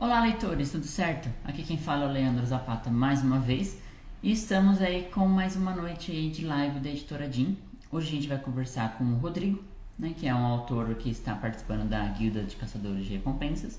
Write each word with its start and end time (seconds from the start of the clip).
Olá, 0.00 0.22
leitores, 0.22 0.72
tudo 0.72 0.86
certo? 0.86 1.28
Aqui 1.44 1.62
quem 1.62 1.76
fala 1.76 2.04
é 2.04 2.08
o 2.08 2.10
Leandro 2.10 2.46
Zapata 2.46 2.88
mais 2.88 3.22
uma 3.22 3.38
vez 3.38 3.76
e 4.22 4.32
estamos 4.32 4.80
aí 4.80 5.10
com 5.12 5.28
mais 5.28 5.56
uma 5.56 5.74
noite 5.74 6.30
de 6.30 6.46
live 6.46 6.80
da 6.80 6.88
editora 6.88 7.30
Jim. 7.30 7.54
Hoje 7.92 8.08
a 8.08 8.10
gente 8.12 8.26
vai 8.26 8.38
conversar 8.38 8.96
com 8.96 9.04
o 9.04 9.16
Rodrigo, 9.18 9.62
né, 9.98 10.14
que 10.16 10.26
é 10.26 10.34
um 10.34 10.42
autor 10.42 10.94
que 10.94 11.10
está 11.10 11.34
participando 11.34 11.86
da 11.86 12.02
Guilda 12.06 12.42
de 12.42 12.56
Caçadores 12.56 13.04
de 13.04 13.12
Recompensas. 13.12 13.78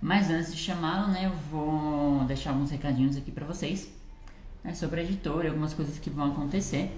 Mas 0.00 0.30
antes 0.30 0.54
de 0.54 0.60
chamá-lo, 0.60 1.10
né, 1.10 1.26
eu 1.26 1.32
vou 1.50 2.24
deixar 2.26 2.50
alguns 2.50 2.70
recadinhos 2.70 3.16
aqui 3.16 3.32
para 3.32 3.44
vocês 3.44 3.92
né, 4.62 4.72
sobre 4.74 5.00
a 5.00 5.02
editora 5.02 5.48
e 5.48 5.50
algumas 5.50 5.74
coisas 5.74 5.98
que 5.98 6.08
vão 6.08 6.30
acontecer. 6.30 6.88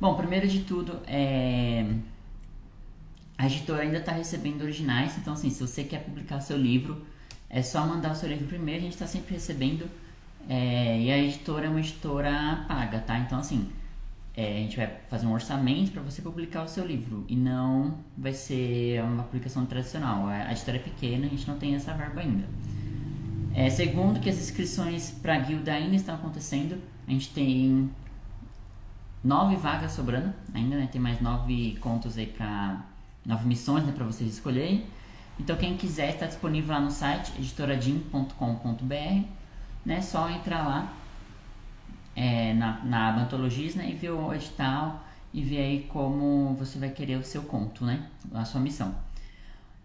Bom, 0.00 0.14
primeiro 0.14 0.48
de 0.48 0.60
tudo, 0.60 1.00
é 1.06 1.84
a 3.36 3.46
editora 3.46 3.82
ainda 3.82 3.98
está 3.98 4.12
recebendo 4.12 4.62
originais, 4.62 5.16
então 5.18 5.34
assim, 5.34 5.50
se 5.50 5.60
você 5.60 5.84
quer 5.84 6.04
publicar 6.04 6.40
seu 6.40 6.56
livro, 6.56 7.04
é 7.50 7.62
só 7.62 7.86
mandar 7.86 8.12
o 8.12 8.14
seu 8.14 8.28
livro 8.28 8.46
primeiro, 8.46 8.80
a 8.80 8.84
gente 8.84 8.94
está 8.94 9.06
sempre 9.06 9.34
recebendo. 9.34 9.88
É, 10.48 11.00
e 11.00 11.10
a 11.10 11.18
editora 11.18 11.66
é 11.66 11.68
uma 11.68 11.80
editora 11.80 12.64
paga, 12.68 12.98
tá? 13.00 13.18
Então 13.18 13.38
assim, 13.38 13.70
é, 14.36 14.58
a 14.58 14.60
gente 14.60 14.76
vai 14.76 14.86
fazer 15.08 15.26
um 15.26 15.32
orçamento 15.32 15.92
para 15.92 16.02
você 16.02 16.20
publicar 16.20 16.64
o 16.64 16.68
seu 16.68 16.86
livro 16.86 17.24
e 17.28 17.36
não 17.36 17.98
vai 18.16 18.32
ser 18.32 19.02
uma 19.02 19.22
publicação 19.22 19.64
tradicional. 19.66 20.26
A 20.26 20.52
editora 20.52 20.76
é 20.76 20.80
pequena, 20.80 21.26
a 21.26 21.28
gente 21.28 21.46
não 21.46 21.56
tem 21.58 21.74
essa 21.74 21.92
verba 21.94 22.20
ainda. 22.20 22.44
É, 23.54 23.70
segundo, 23.70 24.18
que 24.18 24.28
as 24.28 24.36
inscrições 24.36 25.12
para 25.12 25.36
a 25.36 25.38
guilda 25.38 25.72
ainda 25.72 25.94
estão 25.94 26.16
acontecendo, 26.16 26.76
a 27.06 27.10
gente 27.10 27.30
tem 27.30 27.88
nove 29.22 29.54
vagas 29.54 29.92
sobrando 29.92 30.34
ainda, 30.52 30.76
né? 30.76 30.88
Tem 30.90 31.00
mais 31.00 31.20
nove 31.20 31.76
contos 31.80 32.18
aí 32.18 32.26
para 32.26 32.84
nove 33.24 33.46
missões 33.46 33.84
né, 33.84 33.92
para 33.92 34.04
vocês 34.04 34.32
escolherem. 34.32 34.84
Então 35.38 35.56
quem 35.56 35.76
quiser 35.76 36.14
está 36.14 36.26
disponível 36.26 36.74
lá 36.74 36.80
no 36.80 36.90
site 36.90 37.32
editoradim.com.br, 37.38 39.26
né? 39.84 40.00
Só 40.00 40.30
entrar 40.30 40.66
lá 40.66 40.92
é, 42.14 42.54
na, 42.54 42.84
na 42.84 43.08
aba 43.08 43.22
antologias 43.22 43.74
né, 43.74 43.88
e 43.90 43.94
ver 43.94 44.10
o 44.10 44.32
edital 44.32 45.04
e 45.32 45.42
ver 45.42 45.58
aí 45.58 45.86
como 45.92 46.54
você 46.54 46.78
vai 46.78 46.90
querer 46.90 47.16
o 47.16 47.24
seu 47.24 47.42
conto, 47.42 47.84
né? 47.84 48.06
A 48.32 48.44
sua 48.44 48.60
missão. 48.60 48.94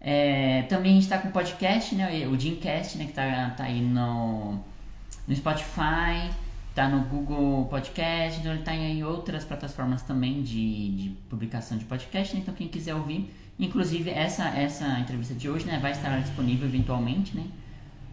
É, 0.00 0.62
também 0.62 0.92
a 0.92 0.94
gente 0.94 1.02
está 1.02 1.18
com 1.18 1.30
podcast, 1.30 1.94
né? 1.94 2.26
O 2.28 2.38
Jimcast, 2.38 2.96
né? 2.96 3.06
Que 3.06 3.12
tá, 3.12 3.50
tá 3.56 3.64
aí 3.64 3.80
no, 3.80 4.60
no 5.26 5.36
Spotify, 5.36 6.30
tá 6.74 6.88
no 6.88 7.00
Google 7.04 7.66
Podcast, 7.66 8.40
então 8.40 8.52
ele 8.52 8.62
tá 8.62 8.74
em 8.74 9.02
outras 9.02 9.44
plataformas 9.44 10.02
também 10.02 10.42
de, 10.42 10.90
de 10.90 11.08
publicação 11.28 11.76
de 11.76 11.84
podcast, 11.84 12.34
né? 12.34 12.40
Então 12.40 12.54
quem 12.54 12.68
quiser 12.68 12.94
ouvir, 12.94 13.32
inclusive 13.58 14.10
essa, 14.10 14.48
essa 14.48 14.98
entrevista 15.00 15.34
de 15.34 15.48
hoje, 15.48 15.66
né? 15.66 15.78
Vai 15.80 15.92
estar 15.92 16.18
disponível 16.20 16.68
eventualmente, 16.68 17.36
né? 17.36 17.46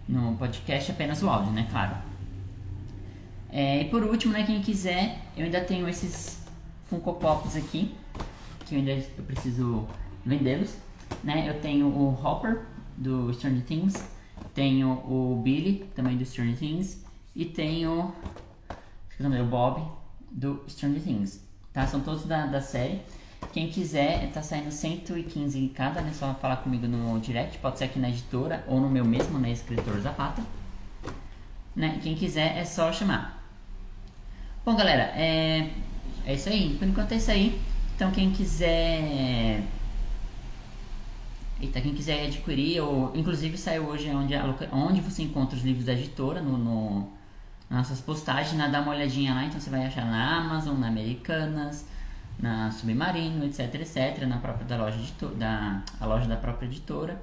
No 0.08 0.36
podcast 0.36 0.92
apenas 0.92 1.22
o 1.22 1.30
áudio, 1.30 1.52
né? 1.52 1.68
Claro. 1.70 1.98
É, 3.50 3.82
e 3.82 3.86
por 3.86 4.04
último, 4.04 4.34
né? 4.34 4.44
Quem 4.44 4.62
quiser, 4.62 5.22
eu 5.36 5.46
ainda 5.46 5.62
tenho 5.62 5.88
esses 5.88 6.46
Funko 6.90 7.14
Pops 7.14 7.56
aqui, 7.56 7.94
que 8.66 8.76
eu 8.76 8.80
ainda 8.80 8.92
eu 8.92 9.24
preciso 9.26 9.88
vendê-los, 10.26 10.76
né? 11.24 11.48
Eu 11.48 11.60
tenho 11.62 11.88
o 11.88 12.10
Hopper 12.10 12.62
do 12.98 13.32
Stranger 13.34 13.64
Things, 13.64 14.04
tenho 14.54 14.90
o 14.90 15.40
Billy 15.44 15.86
também 15.96 16.18
do 16.18 16.26
Stranger 16.26 16.58
Things 16.58 17.06
e 17.36 17.46
tenho 17.46 18.14
o 19.20 19.46
Bob 19.46 19.84
do 20.32 20.64
Stranger 20.68 21.02
Things, 21.02 21.42
tá? 21.74 21.88
São 21.88 22.02
todos 22.02 22.26
da, 22.26 22.46
da 22.46 22.62
série. 22.62 23.02
Quem 23.54 23.70
quiser, 23.70 24.32
tá 24.32 24.42
saindo 24.42 24.72
115 24.72 25.58
em 25.60 25.68
cada, 25.70 26.02
né? 26.02 26.12
Só 26.14 26.34
falar 26.36 26.58
comigo 26.58 26.88
no 26.88 27.20
direct, 27.20 27.58
pode 27.60 27.78
ser 27.78 27.86
aqui 27.86 28.00
na 28.00 28.10
editora 28.10 28.64
ou 28.68 28.80
no 28.80 28.90
meu 28.90 29.06
mesmo, 29.06 29.40
né? 29.40 29.52
Escritor 29.52 30.00
Zapata. 30.00 30.42
Né? 31.76 32.00
Quem 32.02 32.16
quiser 32.16 32.58
é 32.58 32.66
só 32.66 32.92
chamar. 32.92 33.44
Bom, 34.66 34.76
galera, 34.76 35.04
é, 35.16 35.72
é 36.26 36.34
isso 36.34 36.50
aí. 36.50 36.76
Por 36.78 36.88
enquanto 36.88 37.12
é 37.14 37.18
isso 37.18 37.32
aí. 37.32 37.60
Então, 37.96 38.12
quem 38.12 38.32
quiser. 38.32 39.64
Eita, 41.60 41.82
quem 41.82 41.94
quiser 41.94 42.28
adquirir, 42.28 42.82
ou 42.82 43.12
inclusive 43.16 43.58
saiu 43.58 43.88
hoje 43.88 44.10
onde, 44.12 44.36
onde 44.72 45.02
você 45.02 45.24
encontra 45.24 45.58
os 45.58 45.64
livros 45.64 45.86
da 45.86 45.94
editora, 45.94 46.42
no, 46.42 46.58
no 46.58 47.17
nossas 47.70 48.00
postagens, 48.00 48.54
né? 48.54 48.70
dá 48.70 48.82
uma 48.82 48.92
olhadinha 48.92 49.34
lá, 49.34 49.46
então 49.46 49.60
você 49.60 49.70
vai 49.70 49.86
achar 49.86 50.06
na 50.06 50.38
Amazon, 50.38 50.78
na 50.78 50.88
Americanas, 50.88 51.88
na 52.40 52.72
Submarino, 52.72 53.46
etc, 53.46 53.76
etc, 53.76 54.26
na 54.28 54.38
própria 54.38 54.66
da 54.66 54.78
loja, 54.78 55.00
da, 55.36 55.82
a 56.00 56.06
loja 56.06 56.28
da 56.28 56.38
própria 56.38 56.68
editora, 56.68 57.22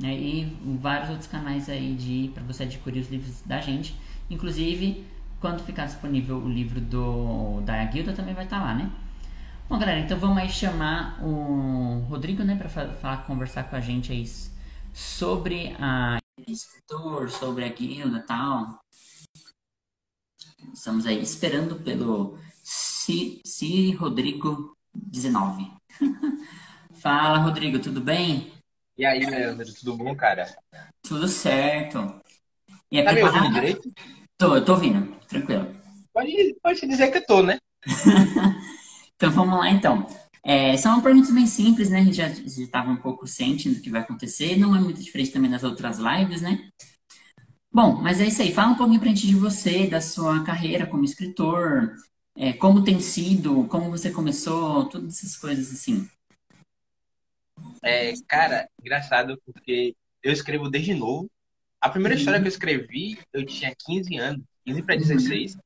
né? 0.00 0.12
e 0.14 0.56
vários 0.80 1.10
outros 1.10 1.28
canais 1.28 1.68
aí 1.68 1.94
de 1.94 2.30
para 2.34 2.42
você 2.42 2.64
adquirir 2.64 3.00
os 3.00 3.10
livros 3.10 3.42
da 3.42 3.60
gente, 3.60 3.94
inclusive 4.28 5.06
quando 5.40 5.62
ficar 5.62 5.84
disponível 5.86 6.38
o 6.38 6.48
livro 6.48 6.80
do 6.80 7.60
da 7.60 7.84
Guilda 7.84 8.14
também 8.14 8.34
vai 8.34 8.44
estar 8.44 8.60
tá 8.60 8.64
lá, 8.64 8.74
né? 8.74 8.90
Bom, 9.68 9.78
galera, 9.78 10.00
então 10.00 10.18
vamos 10.18 10.38
aí 10.38 10.48
chamar 10.48 11.22
o 11.22 12.04
Rodrigo, 12.08 12.42
né, 12.42 12.54
para 12.54 12.68
falar, 12.68 13.18
conversar 13.26 13.64
com 13.64 13.76
a 13.76 13.80
gente 13.80 14.12
aí 14.12 14.24
sobre 14.92 15.74
a 15.80 16.18
escritor, 16.46 17.30
sobre 17.30 17.64
a 17.64 17.68
guilda, 17.68 18.20
tal. 18.26 18.78
Estamos 20.72 21.06
aí 21.06 21.20
esperando 21.22 21.76
pelo 21.76 22.38
C 22.62 23.42
Rodrigo 23.98 24.76
19. 24.94 25.70
Fala, 27.00 27.38
Rodrigo, 27.38 27.78
tudo 27.78 28.00
bem? 28.00 28.52
E 28.96 29.04
aí, 29.04 29.20
Leandro, 29.26 29.66
tudo 29.74 29.96
bom, 29.96 30.14
cara? 30.14 30.46
Tudo 31.02 31.28
certo. 31.28 32.20
E 32.90 32.98
é 32.98 33.04
tá 33.04 33.12
preparado? 33.12 33.34
me 33.34 33.40
ouvindo 33.40 33.54
direito? 33.54 33.92
Tô, 34.38 34.56
eu 34.56 34.64
tô 34.64 34.72
ouvindo, 34.72 35.14
tranquilo. 35.28 35.74
Pode, 36.12 36.56
pode 36.62 36.86
dizer 36.86 37.10
que 37.10 37.18
eu 37.18 37.26
tô, 37.26 37.42
né? 37.42 37.58
então 39.16 39.30
vamos 39.30 39.58
lá, 39.58 39.68
então. 39.70 40.06
É, 40.44 40.76
são 40.76 41.00
perguntas 41.00 41.30
bem 41.32 41.46
simples, 41.46 41.90
né? 41.90 42.00
A 42.00 42.04
gente 42.04 42.16
já 42.16 42.28
estava 42.28 42.90
um 42.90 42.96
pouco 42.96 43.26
ciente 43.26 43.68
do 43.70 43.80
que 43.80 43.90
vai 43.90 44.02
acontecer. 44.02 44.56
Não 44.56 44.76
é 44.76 44.78
muito 44.78 45.02
diferente 45.02 45.32
também 45.32 45.50
das 45.50 45.64
outras 45.64 45.98
lives, 45.98 46.42
né? 46.42 46.68
Bom, 47.74 47.96
mas 48.00 48.20
é 48.20 48.26
isso 48.26 48.40
aí. 48.40 48.54
Fala 48.54 48.70
um 48.70 48.76
pouquinho 48.76 49.00
pra 49.00 49.08
gente 49.08 49.26
de 49.26 49.34
você, 49.34 49.88
da 49.88 50.00
sua 50.00 50.44
carreira 50.44 50.86
como 50.86 51.04
escritor, 51.04 51.96
é, 52.36 52.52
como 52.52 52.84
tem 52.84 53.00
sido, 53.00 53.66
como 53.66 53.90
você 53.90 54.12
começou, 54.12 54.88
todas 54.88 55.18
essas 55.18 55.36
coisas 55.36 55.72
assim. 55.72 56.08
É, 57.82 58.14
cara, 58.28 58.68
engraçado 58.80 59.36
porque 59.44 59.96
eu 60.22 60.32
escrevo 60.32 60.70
desde 60.70 60.94
novo. 60.94 61.28
A 61.80 61.88
primeira 61.88 62.16
história 62.16 62.38
que 62.38 62.46
eu 62.46 62.50
escrevi, 62.50 63.18
eu 63.32 63.44
tinha 63.44 63.74
15 63.76 64.16
anos, 64.18 64.44
15 64.64 64.82
para 64.82 64.94
16. 64.94 65.56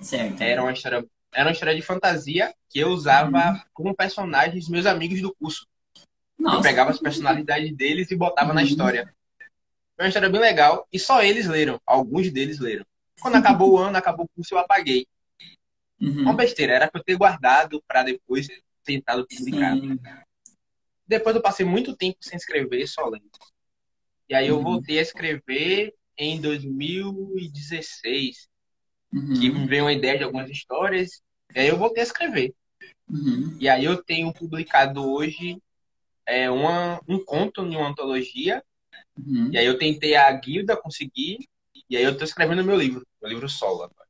Certo. 0.00 0.40
Era 0.40 0.62
uma 0.62 0.72
história, 0.72 1.04
era 1.30 1.46
uma 1.46 1.52
história 1.52 1.76
de 1.76 1.82
fantasia 1.82 2.54
que 2.70 2.78
eu 2.78 2.88
usava 2.88 3.50
uhum. 3.50 3.60
como 3.74 3.94
personagens 3.94 4.66
meus 4.66 4.86
amigos 4.86 5.20
do 5.20 5.34
curso. 5.34 5.66
Nossa. 6.38 6.56
Eu 6.56 6.62
pegava 6.62 6.90
as 6.90 6.98
personalidades 6.98 7.76
deles 7.76 8.10
e 8.10 8.16
botava 8.16 8.48
uhum. 8.48 8.54
na 8.54 8.62
história. 8.62 9.14
Foi 10.00 10.06
uma 10.06 10.08
história 10.08 10.30
bem 10.30 10.40
legal 10.40 10.88
e 10.90 10.98
só 10.98 11.22
eles 11.22 11.46
leram. 11.46 11.78
Alguns 11.84 12.32
deles 12.32 12.58
leram. 12.58 12.86
Quando 13.20 13.36
acabou 13.36 13.72
o 13.72 13.76
ano, 13.76 13.98
acabou 13.98 14.24
o 14.24 14.28
curso, 14.34 14.54
eu 14.54 14.58
apaguei. 14.58 15.06
Uhum. 16.00 16.22
Uma 16.22 16.32
besteira, 16.32 16.72
era 16.72 16.90
para 16.90 17.02
eu 17.02 17.04
ter 17.04 17.18
guardado 17.18 17.84
para 17.86 18.02
depois 18.02 18.48
tentado 18.82 19.26
publicar. 19.28 19.76
Sim. 19.76 20.00
Depois 21.06 21.36
eu 21.36 21.42
passei 21.42 21.66
muito 21.66 21.94
tempo 21.94 22.16
sem 22.22 22.38
escrever, 22.38 22.86
só 22.86 23.04
lendo. 23.04 23.28
E 24.26 24.34
aí 24.34 24.48
eu 24.48 24.56
uhum. 24.56 24.62
voltei 24.62 24.98
a 24.98 25.02
escrever 25.02 25.94
em 26.16 26.40
2016. 26.40 28.48
Uhum. 29.12 29.34
Que 29.38 29.50
me 29.50 29.66
veio 29.66 29.84
uma 29.84 29.92
ideia 29.92 30.16
de 30.16 30.24
algumas 30.24 30.48
histórias. 30.48 31.20
E 31.54 31.60
aí 31.60 31.68
eu 31.68 31.76
voltei 31.76 32.02
a 32.02 32.06
escrever. 32.06 32.54
Uhum. 33.06 33.54
E 33.60 33.68
aí 33.68 33.84
eu 33.84 34.02
tenho 34.02 34.32
publicado 34.32 35.12
hoje 35.12 35.58
é, 36.24 36.50
uma, 36.50 37.02
um 37.06 37.22
conto 37.22 37.66
em 37.66 37.76
uma 37.76 37.88
antologia 37.88 38.64
Uhum. 39.18 39.50
E 39.52 39.58
aí 39.58 39.66
eu 39.66 39.78
tentei 39.78 40.14
a 40.14 40.30
guilda, 40.32 40.76
consegui, 40.76 41.48
e 41.88 41.96
aí 41.96 42.02
eu 42.02 42.16
tô 42.16 42.24
escrevendo 42.24 42.64
meu 42.64 42.76
livro, 42.76 43.06
meu 43.20 43.30
livro 43.30 43.48
solo 43.48 43.82
agora. 43.82 44.08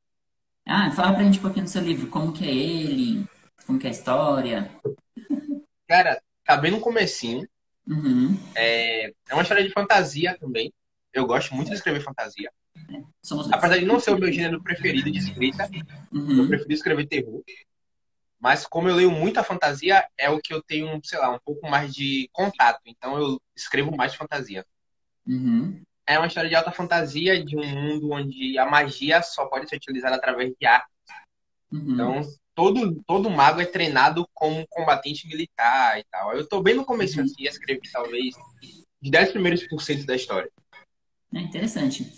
Ah, 0.65 0.91
fala 0.91 1.13
pra 1.13 1.23
gente 1.23 1.39
um 1.39 1.41
pouquinho 1.41 1.65
do 1.65 1.71
seu 1.71 1.81
livro, 1.81 2.07
como 2.07 2.31
que 2.31 2.45
é 2.45 2.53
ele, 2.53 3.25
como 3.65 3.79
que 3.79 3.87
é 3.87 3.89
a 3.89 3.93
história. 3.93 4.71
Cara, 5.87 6.21
tá 6.45 6.55
bem 6.55 6.71
no 6.71 6.79
comecinho. 6.79 7.47
Uhum. 7.87 8.37
É, 8.55 9.07
é 9.07 9.33
uma 9.33 9.41
história 9.41 9.63
de 9.63 9.73
fantasia 9.73 10.37
também. 10.39 10.71
Eu 11.11 11.25
gosto 11.25 11.53
muito 11.53 11.69
de 11.69 11.75
escrever 11.75 12.01
fantasia. 12.01 12.51
É. 12.89 13.01
Apesar 13.51 13.77
de 13.77 13.85
não 13.85 13.99
ser 13.99 14.11
o 14.11 14.17
meu 14.17 14.31
gênero 14.31 14.63
preferido 14.63 15.11
de 15.11 15.17
escrita, 15.17 15.69
uhum. 16.11 16.43
eu 16.43 16.47
prefiro 16.47 16.71
escrever 16.71 17.07
terror. 17.07 17.43
Mas 18.39 18.65
como 18.65 18.89
eu 18.89 18.95
leio 18.95 19.11
muita 19.11 19.43
fantasia, 19.43 20.03
é 20.17 20.29
o 20.29 20.39
que 20.39 20.53
eu 20.53 20.63
tenho, 20.63 20.99
sei 21.03 21.19
lá, 21.19 21.29
um 21.29 21.39
pouco 21.43 21.69
mais 21.69 21.93
de 21.93 22.29
contato. 22.31 22.81
Então 22.85 23.19
eu 23.19 23.41
escrevo 23.55 23.95
mais 23.95 24.15
fantasia. 24.15 24.65
Uhum. 25.31 25.81
É 26.05 26.17
uma 26.17 26.27
história 26.27 26.49
de 26.49 26.55
alta 26.55 26.73
fantasia 26.73 27.43
de 27.43 27.55
um 27.55 27.65
mundo 27.65 28.11
onde 28.11 28.57
a 28.57 28.65
magia 28.65 29.21
só 29.21 29.45
pode 29.45 29.69
ser 29.69 29.77
utilizada 29.77 30.17
através 30.17 30.53
de 30.59 30.65
artes. 30.65 30.93
Uhum. 31.71 31.93
Então, 31.93 32.21
todo, 32.53 33.01
todo 33.07 33.29
mago 33.29 33.61
é 33.61 33.65
treinado 33.65 34.27
como 34.33 34.67
combatente 34.67 35.25
militar 35.27 35.97
e 35.97 36.03
tal. 36.11 36.33
Eu 36.33 36.45
tô 36.45 36.61
bem 36.61 36.75
no 36.75 36.83
começo, 36.83 37.17
uhum. 37.17 37.25
assim, 37.25 37.43
escrevi 37.43 37.89
talvez 37.89 38.35
de 39.01 39.09
10 39.09 39.31
primeiros 39.31 39.65
por 39.67 39.81
cento 39.81 40.05
da 40.05 40.15
história. 40.15 40.51
É 41.33 41.39
interessante. 41.39 42.13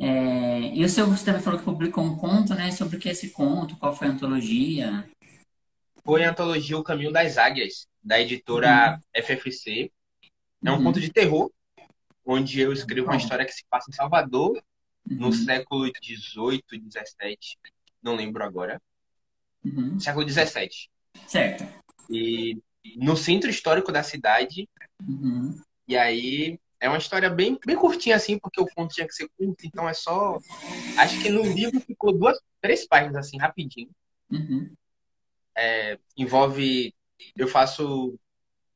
É, 0.00 0.74
e 0.74 0.82
o 0.82 0.88
seu, 0.88 1.06
você 1.06 1.26
também 1.26 1.42
falou 1.42 1.58
que 1.58 1.66
publicou 1.66 2.02
um 2.02 2.16
conto, 2.16 2.54
né? 2.54 2.70
Sobre 2.70 2.96
o 2.96 2.98
que 2.98 3.10
é 3.10 3.12
esse 3.12 3.28
conto? 3.28 3.76
Qual 3.76 3.94
foi 3.94 4.08
a 4.08 4.10
antologia? 4.10 5.06
Foi 6.02 6.24
a 6.24 6.30
antologia 6.30 6.78
O 6.78 6.82
Caminho 6.82 7.12
das 7.12 7.36
Águias, 7.36 7.86
da 8.02 8.18
editora 8.18 8.98
uhum. 9.14 9.22
FFC. 9.22 9.92
É 10.64 10.70
um 10.70 10.76
uhum. 10.76 10.84
conto 10.84 11.00
de 11.00 11.12
terror, 11.12 11.50
onde 12.24 12.60
eu 12.60 12.72
escrevo 12.72 13.08
uma 13.08 13.16
história 13.16 13.44
que 13.44 13.52
se 13.52 13.64
passa 13.68 13.90
em 13.90 13.94
Salvador, 13.94 14.62
uhum. 15.08 15.16
no 15.16 15.32
século 15.32 15.86
XVIII, 15.86 16.62
XVII, 16.70 17.38
não 18.02 18.14
lembro 18.14 18.44
agora. 18.44 18.80
Uhum. 19.64 19.98
Século 19.98 20.28
XVII. 20.28 20.68
Certo. 21.26 21.64
E 22.10 22.60
no 22.96 23.16
centro 23.16 23.48
histórico 23.48 23.92
da 23.92 24.02
cidade. 24.02 24.68
Uhum. 25.06 25.60
E 25.86 25.96
aí 25.96 26.58
é 26.80 26.88
uma 26.88 26.98
história 26.98 27.30
bem, 27.30 27.58
bem 27.64 27.76
curtinha 27.76 28.16
assim, 28.16 28.38
porque 28.38 28.60
o 28.60 28.66
conto 28.74 28.94
tinha 28.94 29.06
que 29.06 29.14
ser 29.14 29.28
curto, 29.36 29.64
então 29.64 29.88
é 29.88 29.94
só. 29.94 30.38
Acho 30.98 31.22
que 31.22 31.30
no 31.30 31.42
livro 31.42 31.80
ficou 31.80 32.12
duas, 32.12 32.38
três 32.60 32.86
páginas 32.86 33.16
assim, 33.16 33.38
rapidinho. 33.38 33.90
Uhum. 34.30 34.72
É, 35.56 35.98
envolve. 36.16 36.94
Eu 37.36 37.46
faço. 37.46 38.18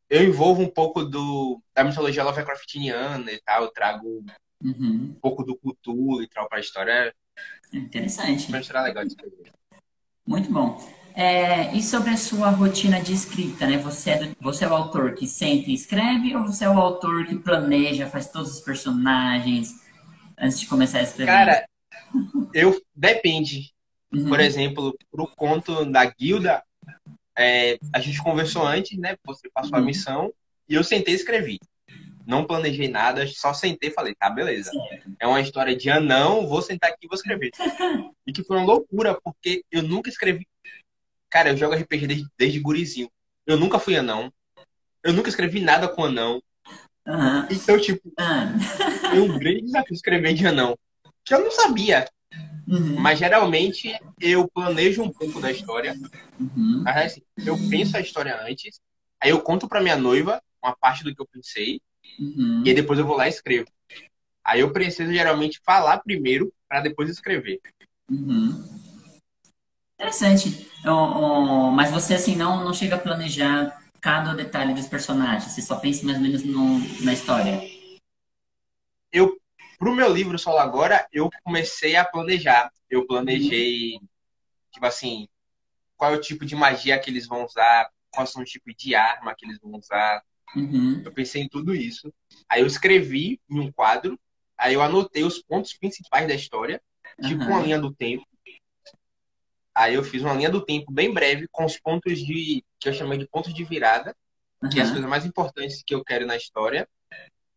Eu 0.08 0.24
envolvo 0.24 0.62
um 0.62 0.68
pouco 0.68 1.04
do, 1.04 1.60
da 1.74 1.82
mitologia 1.82 2.24
Lovecraftiana 2.24 3.30
e 3.32 3.40
tal, 3.44 3.64
eu 3.64 3.70
trago 3.70 4.24
uhum. 4.62 5.14
um 5.16 5.20
pouco 5.20 5.42
do 5.42 5.56
cultura 5.56 6.24
e 6.24 6.28
tal 6.28 6.48
para 6.48 6.58
a 6.58 6.60
história. 6.60 7.14
Interessante. 7.72 8.48
Uma 8.48 8.60
história 8.60 8.82
legal 8.82 9.04
de 9.04 9.10
escrever. 9.10 9.52
Muito 10.26 10.52
bom. 10.52 10.80
É, 11.14 11.74
e 11.74 11.82
sobre 11.82 12.10
a 12.10 12.16
sua 12.16 12.50
rotina 12.50 13.00
de 13.00 13.14
escrita, 13.14 13.66
né? 13.66 13.78
Você 13.78 14.10
é, 14.10 14.18
do, 14.18 14.36
você 14.38 14.66
é 14.66 14.68
o 14.68 14.74
autor 14.74 15.14
que 15.14 15.26
sente 15.26 15.70
e 15.70 15.74
escreve 15.74 16.36
ou 16.36 16.44
você 16.44 16.66
é 16.66 16.68
o 16.68 16.78
autor 16.78 17.26
que 17.26 17.36
planeja, 17.36 18.06
faz 18.06 18.28
todos 18.28 18.56
os 18.56 18.60
personagens 18.60 19.70
antes 20.38 20.60
de 20.60 20.66
começar 20.66 20.98
a 20.98 21.02
escrever? 21.02 21.32
Cara, 21.32 21.68
eu 22.52 22.78
depende. 22.94 23.72
Uhum. 24.12 24.28
Por 24.28 24.40
exemplo, 24.40 24.96
pro 25.10 25.26
conto 25.26 25.86
da 25.86 26.04
guilda, 26.04 26.62
é, 27.38 27.78
a 27.92 28.00
gente 28.00 28.22
conversou 28.22 28.66
antes, 28.66 28.98
né? 28.98 29.16
Você 29.24 29.48
passou 29.50 29.76
uhum. 29.76 29.82
a 29.82 29.86
missão 29.86 30.32
e 30.68 30.74
eu 30.74 30.84
sentei 30.84 31.14
e 31.14 31.16
escrevi. 31.16 31.58
Não 32.26 32.44
planejei 32.44 32.88
nada, 32.88 33.26
só 33.28 33.54
sentei 33.54 33.90
e 33.90 33.92
falei, 33.92 34.14
tá, 34.14 34.28
beleza. 34.28 34.70
Certo. 34.70 35.12
É 35.20 35.26
uma 35.26 35.40
história 35.40 35.76
de 35.76 35.88
anão, 35.88 36.46
vou 36.48 36.60
sentar 36.60 36.90
aqui 36.90 37.04
e 37.04 37.08
vou 37.08 37.14
escrever. 37.14 37.50
e 38.26 38.32
que 38.32 38.42
foi 38.42 38.56
uma 38.56 38.66
loucura, 38.66 39.16
porque 39.22 39.62
eu 39.70 39.82
nunca 39.82 40.10
escrevi 40.10 40.46
Cara, 41.36 41.50
eu 41.50 41.56
jogo 41.56 41.74
RPG 41.74 42.06
desde, 42.06 42.26
desde 42.38 42.60
gurizinho. 42.60 43.10
Eu 43.46 43.58
nunca 43.58 43.78
fui 43.78 43.96
anão. 43.96 44.32
Eu 45.02 45.12
nunca 45.12 45.28
escrevi 45.28 45.60
nada 45.60 45.88
com 45.88 46.04
anão. 46.04 46.42
Uhum. 47.06 47.46
Então, 47.50 47.78
tipo, 47.78 48.08
uhum. 48.18 48.60
foi 49.10 49.20
um 49.20 49.38
grande 49.38 49.62
desafio 49.62 49.94
escrever 49.94 50.34
de 50.34 50.46
anão. 50.46 50.76
Que 51.24 51.34
eu 51.34 51.40
não 51.40 51.50
sabia. 51.50 52.08
Uhum. 52.66 52.98
Mas 52.98 53.18
geralmente 53.18 53.96
eu 54.20 54.48
planejo 54.48 55.02
um 55.02 55.12
pouco 55.12 55.40
da 55.40 55.50
história. 55.50 55.94
Uhum. 56.38 56.82
Mas 56.84 56.96
assim, 56.96 57.22
eu 57.38 57.56
penso 57.70 57.96
a 57.96 58.00
história 58.00 58.40
antes. 58.42 58.80
Aí 59.20 59.30
eu 59.30 59.40
conto 59.40 59.68
pra 59.68 59.80
minha 59.80 59.96
noiva 59.96 60.42
uma 60.62 60.74
parte 60.76 61.04
do 61.04 61.14
que 61.14 61.20
eu 61.20 61.26
pensei. 61.26 61.80
Uhum. 62.18 62.62
E 62.64 62.70
aí 62.70 62.74
depois 62.74 62.98
eu 62.98 63.06
vou 63.06 63.16
lá 63.16 63.26
e 63.26 63.30
escrevo. 63.30 63.68
Aí 64.44 64.60
eu 64.60 64.72
preciso 64.72 65.12
geralmente 65.12 65.60
falar 65.64 65.98
primeiro 65.98 66.52
para 66.68 66.80
depois 66.80 67.08
escrever. 67.08 67.60
Uhum. 68.10 68.64
Interessante. 69.98 70.68
mas 71.74 71.90
você, 71.90 72.14
assim, 72.14 72.36
não, 72.36 72.64
não 72.64 72.74
chega 72.74 72.96
a 72.96 72.98
planejar 72.98 73.76
cada 74.00 74.34
detalhe 74.34 74.74
dos 74.74 74.86
personagens. 74.86 75.50
Você 75.50 75.62
só 75.62 75.76
pensa 75.76 76.04
mais 76.04 76.18
ou 76.18 76.22
menos 76.22 76.44
no, 76.44 76.78
na 77.04 77.12
história. 77.12 77.75
Pro 79.78 79.94
meu 79.94 80.12
livro 80.12 80.38
Solo 80.38 80.58
Agora, 80.58 81.06
eu 81.12 81.28
comecei 81.44 81.96
a 81.96 82.04
planejar. 82.04 82.70
Eu 82.88 83.06
planejei, 83.06 84.00
tipo 84.72 84.86
assim, 84.86 85.28
qual 85.96 86.14
é 86.14 86.16
o 86.16 86.20
tipo 86.20 86.44
de 86.44 86.54
magia 86.54 86.98
que 86.98 87.10
eles 87.10 87.26
vão 87.26 87.44
usar, 87.44 87.90
qual 88.10 88.26
são 88.26 88.42
o 88.42 88.44
tipo 88.44 88.74
de 88.74 88.94
arma 88.94 89.34
que 89.36 89.44
eles 89.44 89.58
vão 89.60 89.72
usar. 89.72 90.22
Uhum. 90.54 91.02
Eu 91.04 91.12
pensei 91.12 91.42
em 91.42 91.48
tudo 91.48 91.74
isso. 91.74 92.12
Aí 92.48 92.62
eu 92.62 92.66
escrevi 92.66 93.40
em 93.50 93.60
um 93.60 93.70
quadro, 93.70 94.18
aí 94.56 94.74
eu 94.74 94.82
anotei 94.82 95.22
os 95.22 95.42
pontos 95.42 95.74
principais 95.74 96.26
da 96.26 96.34
história, 96.34 96.80
tipo 97.22 97.42
uhum. 97.42 97.48
uma 97.48 97.60
linha 97.60 97.78
do 97.78 97.92
tempo. 97.92 98.26
Aí 99.74 99.94
eu 99.94 100.02
fiz 100.02 100.22
uma 100.22 100.32
linha 100.32 100.48
do 100.48 100.64
tempo 100.64 100.90
bem 100.90 101.12
breve 101.12 101.46
com 101.52 101.66
os 101.66 101.78
pontos 101.78 102.18
de 102.18 102.64
que 102.80 102.88
eu 102.88 102.94
chamei 102.94 103.18
de 103.18 103.28
pontos 103.28 103.52
de 103.52 103.62
virada, 103.62 104.16
uhum. 104.62 104.70
que 104.70 104.80
é 104.80 104.82
as 104.82 104.90
coisas 104.90 105.08
mais 105.08 105.26
importantes 105.26 105.82
que 105.86 105.94
eu 105.94 106.02
quero 106.02 106.26
na 106.26 106.36
história. 106.36 106.88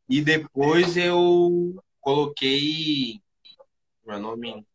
E 0.10 0.21
depois 0.21 0.98
eu 0.98 1.81
coloquei 1.99 3.21
meu 4.05 4.19
nome 4.19 4.65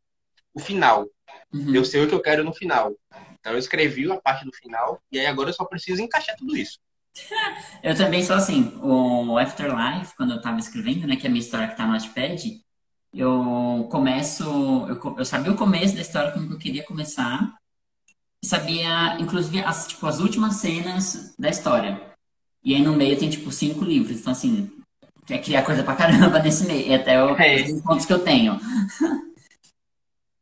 o 0.52 0.60
final. 0.60 1.06
Uhum. 1.52 1.74
Eu 1.74 1.84
sei 1.84 2.04
o 2.04 2.08
que 2.08 2.14
eu 2.14 2.22
quero 2.22 2.44
no 2.44 2.54
final. 2.54 2.94
Então 3.40 3.52
eu 3.52 3.58
escrevi 3.58 4.10
a 4.10 4.20
parte 4.20 4.44
do 4.44 4.52
final 4.52 5.02
e 5.10 5.18
aí 5.18 5.26
agora 5.26 5.50
eu 5.50 5.54
só 5.54 5.64
preciso 5.64 6.00
encaixar 6.00 6.36
tudo 6.36 6.56
isso. 6.56 6.78
Eu 7.82 7.96
também 7.96 8.24
sou 8.24 8.34
assim, 8.34 8.76
o 8.82 9.38
Afterlife, 9.38 10.16
quando 10.16 10.32
eu 10.32 10.40
tava 10.40 10.58
escrevendo, 10.58 11.06
né, 11.06 11.14
que 11.14 11.26
é 11.26 11.28
a 11.28 11.30
minha 11.30 11.44
história 11.44 11.68
que 11.68 11.76
tá 11.76 11.86
no 11.86 11.92
Notepad, 11.92 12.60
eu 13.12 13.86
começo, 13.88 14.42
eu, 14.42 15.16
eu 15.18 15.24
sabia 15.24 15.52
o 15.52 15.56
começo 15.56 15.94
da 15.94 16.00
história 16.00 16.32
como 16.32 16.52
eu 16.52 16.58
queria 16.58 16.82
começar, 16.82 17.56
sabia, 18.42 19.16
inclusive, 19.20 19.60
as, 19.60 19.86
tipo, 19.86 20.06
as 20.06 20.18
últimas 20.18 20.56
cenas 20.56 21.34
da 21.38 21.48
história. 21.48 22.00
E 22.64 22.74
aí 22.74 22.82
no 22.82 22.94
meio 22.94 23.16
tem, 23.16 23.30
tipo, 23.30 23.52
cinco 23.52 23.84
livros, 23.84 24.18
então, 24.18 24.32
assim, 24.32 24.72
quer 25.26 25.38
criar 25.38 25.62
coisa 25.62 25.82
pra 25.82 25.96
caramba 25.96 26.38
nesse 26.38 26.66
meio, 26.66 26.94
até 26.94 27.22
o, 27.22 27.36
é. 27.36 27.62
os 27.62 27.80
pontos 27.82 28.06
que 28.06 28.12
eu 28.12 28.20
tenho. 28.20 28.58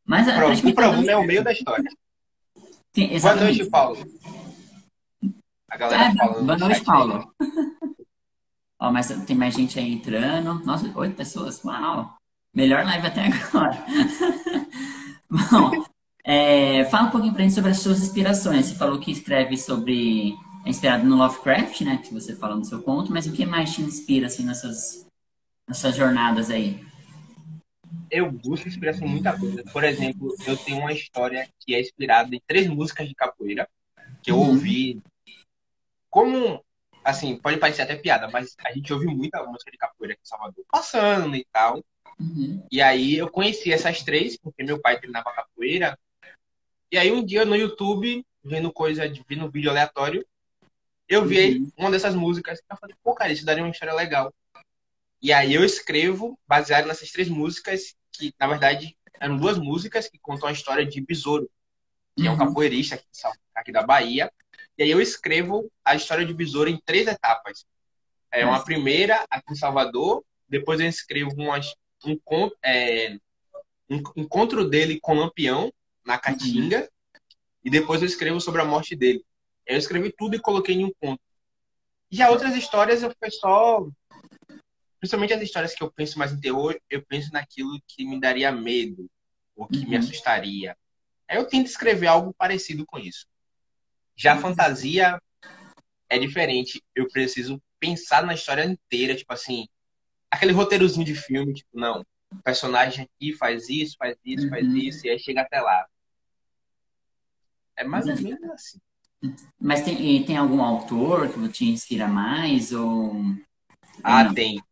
Mas, 0.04 0.26
Pronto, 0.32 0.68
o 0.68 0.74
problema 0.74 1.10
é 1.10 1.16
o 1.16 1.26
meio 1.26 1.44
da 1.44 1.52
história. 1.52 1.90
Sim, 2.94 3.18
Boa 3.20 3.36
noite, 3.36 3.70
Paulo. 3.70 3.98
A 5.70 5.76
galera 5.76 6.04
é, 6.04 6.14
falando. 6.14 6.44
Boa 6.44 6.58
noite, 6.58 6.84
Paulo. 6.84 7.34
Ó, 8.78 8.92
mas 8.92 9.08
tem 9.24 9.36
mais 9.36 9.54
gente 9.54 9.78
aí 9.78 9.92
entrando. 9.92 10.62
Nossa, 10.66 10.92
oito 10.98 11.16
pessoas? 11.16 11.64
Uau! 11.64 12.14
Melhor 12.54 12.84
live 12.84 13.06
até 13.06 13.26
agora. 13.26 13.82
Bom, 15.30 15.84
é, 16.24 16.84
fala 16.86 17.08
um 17.08 17.10
pouquinho 17.10 17.32
pra 17.32 17.42
gente 17.42 17.54
sobre 17.54 17.70
as 17.70 17.78
suas 17.78 18.02
inspirações. 18.02 18.66
Você 18.66 18.74
falou 18.74 18.98
que 18.98 19.10
escreve 19.10 19.56
sobre. 19.56 20.34
É 20.64 20.70
inspirado 20.70 21.04
no 21.04 21.16
Lovecraft, 21.16 21.80
né? 21.82 21.98
Que 21.98 22.12
você 22.12 22.36
fala 22.36 22.56
no 22.56 22.64
seu 22.64 22.82
conto, 22.82 23.12
mas 23.12 23.26
o 23.26 23.32
que 23.32 23.44
mais 23.44 23.74
te 23.74 23.82
inspira, 23.82 24.26
assim, 24.26 24.44
nessas, 24.44 25.06
nessas 25.68 25.96
jornadas 25.96 26.50
aí? 26.50 26.84
Eu 28.10 28.30
busco 28.30 28.68
inspiração 28.68 29.06
em 29.06 29.10
muita 29.10 29.38
coisa. 29.38 29.64
Por 29.72 29.84
exemplo, 29.84 30.34
eu 30.46 30.56
tenho 30.56 30.80
uma 30.80 30.92
história 30.92 31.48
que 31.60 31.74
é 31.74 31.80
inspirada 31.80 32.34
em 32.34 32.40
três 32.46 32.68
músicas 32.68 33.08
de 33.08 33.14
capoeira 33.14 33.68
que 34.22 34.30
eu 34.30 34.38
uhum. 34.38 34.50
ouvi. 34.50 35.02
Como 36.08 36.62
assim, 37.04 37.36
pode 37.36 37.58
parecer 37.58 37.82
até 37.82 37.96
piada, 37.96 38.28
mas 38.28 38.54
a 38.64 38.72
gente 38.72 38.92
ouve 38.92 39.06
muita 39.06 39.42
música 39.44 39.70
de 39.70 39.76
capoeira 39.76 40.14
aqui 40.14 40.22
em 40.22 40.28
Salvador, 40.28 40.64
passando 40.70 41.34
e 41.34 41.44
tal. 41.52 41.82
Uhum. 42.18 42.64
E 42.70 42.80
aí 42.80 43.16
eu 43.16 43.28
conheci 43.28 43.72
essas 43.72 44.02
três, 44.02 44.36
porque 44.36 44.62
meu 44.62 44.80
pai 44.80 45.00
treinava 45.00 45.32
capoeira. 45.32 45.98
E 46.90 46.96
aí 46.96 47.10
um 47.10 47.24
dia 47.24 47.44
no 47.44 47.56
YouTube, 47.56 48.24
vendo 48.44 48.72
coisa, 48.72 49.02
vendo 49.28 49.50
vídeo 49.50 49.70
aleatório, 49.70 50.24
eu 51.12 51.26
vi 51.26 51.58
uhum. 51.58 51.72
uma 51.76 51.90
dessas 51.90 52.14
músicas 52.14 52.58
e 52.58 52.62
eu 52.70 52.76
falei, 52.76 52.96
pô, 53.02 53.14
cara, 53.14 53.32
isso 53.32 53.44
daria 53.44 53.62
uma 53.62 53.70
história 53.70 53.94
legal. 53.94 54.32
E 55.20 55.32
aí 55.32 55.52
eu 55.52 55.62
escrevo 55.62 56.38
baseado 56.48 56.86
nessas 56.86 57.10
três 57.10 57.28
músicas, 57.28 57.94
que 58.10 58.34
na 58.40 58.46
verdade 58.46 58.96
eram 59.20 59.36
duas 59.36 59.58
músicas 59.58 60.08
que 60.08 60.18
contam 60.18 60.48
a 60.48 60.52
história 60.52 60.86
de 60.86 61.00
Besouro, 61.02 61.50
que 62.16 62.22
uhum. 62.22 62.28
é 62.28 62.30
um 62.30 62.32
uhum. 62.32 62.38
capoeirista 62.38 62.94
aqui, 62.94 63.06
aqui 63.54 63.72
da 63.72 63.82
Bahia. 63.82 64.32
E 64.78 64.82
aí 64.82 64.90
eu 64.90 65.02
escrevo 65.02 65.70
a 65.84 65.94
história 65.94 66.24
de 66.24 66.32
Besouro 66.32 66.70
em 66.70 66.80
três 66.82 67.06
etapas. 67.06 67.66
É 68.30 68.46
uma 68.46 68.64
primeira 68.64 69.26
aqui 69.28 69.52
em 69.52 69.54
Salvador, 69.56 70.24
depois 70.48 70.80
eu 70.80 70.88
escrevo 70.88 71.34
umas 71.36 71.74
um, 72.06 72.18
é, 72.64 73.18
um 73.90 74.02
encontro 74.16 74.66
dele 74.66 74.98
com 74.98 75.14
Lampião 75.14 75.70
na 76.06 76.18
Caatinga 76.18 76.80
uhum. 76.80 76.88
e 77.64 77.70
depois 77.70 78.00
eu 78.00 78.06
escrevo 78.06 78.40
sobre 78.40 78.62
a 78.62 78.64
morte 78.64 78.96
dele. 78.96 79.22
Eu 79.66 79.78
escrevi 79.78 80.12
tudo 80.16 80.36
e 80.36 80.40
coloquei 80.40 80.74
em 80.74 80.84
um 80.84 80.92
conto. 81.00 81.20
E 82.10 82.16
já 82.16 82.30
outras 82.30 82.54
histórias 82.54 83.02
eu 83.02 83.12
fui 83.18 83.30
só 83.30 83.86
principalmente 85.02 85.32
as 85.32 85.42
histórias 85.42 85.74
que 85.74 85.82
eu 85.82 85.90
penso 85.90 86.16
mais 86.16 86.32
em 86.32 86.38
terror, 86.38 86.78
eu 86.88 87.04
penso 87.04 87.32
naquilo 87.32 87.76
que 87.88 88.04
me 88.04 88.20
daria 88.20 88.52
medo 88.52 89.10
ou 89.56 89.66
que 89.66 89.78
uhum. 89.78 89.88
me 89.88 89.96
assustaria. 89.96 90.76
Aí 91.26 91.36
eu 91.36 91.44
tento 91.44 91.66
escrever 91.66 92.06
algo 92.06 92.32
parecido 92.34 92.86
com 92.86 93.00
isso. 93.00 93.26
Já 94.14 94.34
a 94.34 94.38
fantasia 94.38 95.20
é 96.08 96.18
diferente. 96.20 96.80
Eu 96.94 97.08
preciso 97.08 97.60
pensar 97.80 98.24
na 98.24 98.34
história 98.34 98.64
inteira, 98.64 99.16
tipo 99.16 99.32
assim, 99.32 99.66
aquele 100.30 100.52
roteirozinho 100.52 101.04
de 101.04 101.16
filme, 101.16 101.52
tipo, 101.52 101.70
não, 101.72 102.06
o 102.30 102.42
personagem 102.44 103.04
aqui 103.04 103.32
faz 103.32 103.68
isso, 103.68 103.96
faz 103.98 104.16
isso, 104.24 104.44
uhum. 104.44 104.50
faz 104.50 104.72
isso, 104.72 105.04
e 105.04 105.10
aí 105.10 105.18
chega 105.18 105.40
até 105.40 105.60
lá. 105.60 105.84
É 107.74 107.82
mais 107.82 108.06
ou 108.06 108.14
menos 108.14 108.50
assim. 108.50 108.78
Mas 109.60 109.82
tem, 109.82 110.24
tem 110.24 110.36
algum 110.36 110.62
autor 110.62 111.28
que 111.28 111.48
te 111.48 111.64
inspira 111.66 112.08
mais? 112.08 112.72
Ou... 112.72 113.12
Ah, 114.02 114.24
não? 114.24 114.34
tem. 114.34 114.62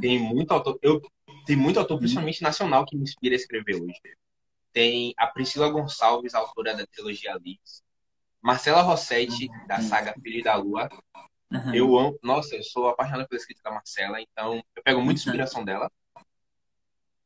Tem 0.00 0.18
muito 0.18 0.52
autor. 0.52 0.78
Eu, 0.82 1.00
tem 1.46 1.56
muito 1.56 1.78
autor, 1.78 1.98
principalmente 1.98 2.42
nacional, 2.42 2.84
que 2.84 2.96
me 2.96 3.02
inspira 3.02 3.34
a 3.34 3.36
escrever 3.36 3.76
hoje. 3.76 4.00
Tem 4.72 5.14
a 5.16 5.26
Priscila 5.26 5.70
Gonçalves, 5.70 6.34
autora 6.34 6.76
da 6.76 6.86
trilogia 6.86 7.38
Liz. 7.42 7.82
Marcela 8.42 8.82
Rossetti, 8.82 9.48
da 9.66 9.76
uhum. 9.76 9.82
saga 9.82 10.14
Filho 10.22 10.42
da 10.42 10.54
Lua. 10.54 10.88
Uhum. 11.50 11.74
Eu 11.74 11.98
amo. 11.98 12.18
Nossa, 12.22 12.56
eu 12.56 12.62
sou 12.62 12.88
apaixonado 12.88 13.28
pela 13.28 13.40
escrita 13.40 13.62
da 13.64 13.70
Marcela, 13.70 14.20
então 14.20 14.62
eu 14.76 14.82
pego 14.82 15.02
muita 15.02 15.20
inspiração 15.20 15.64
dela. 15.64 15.90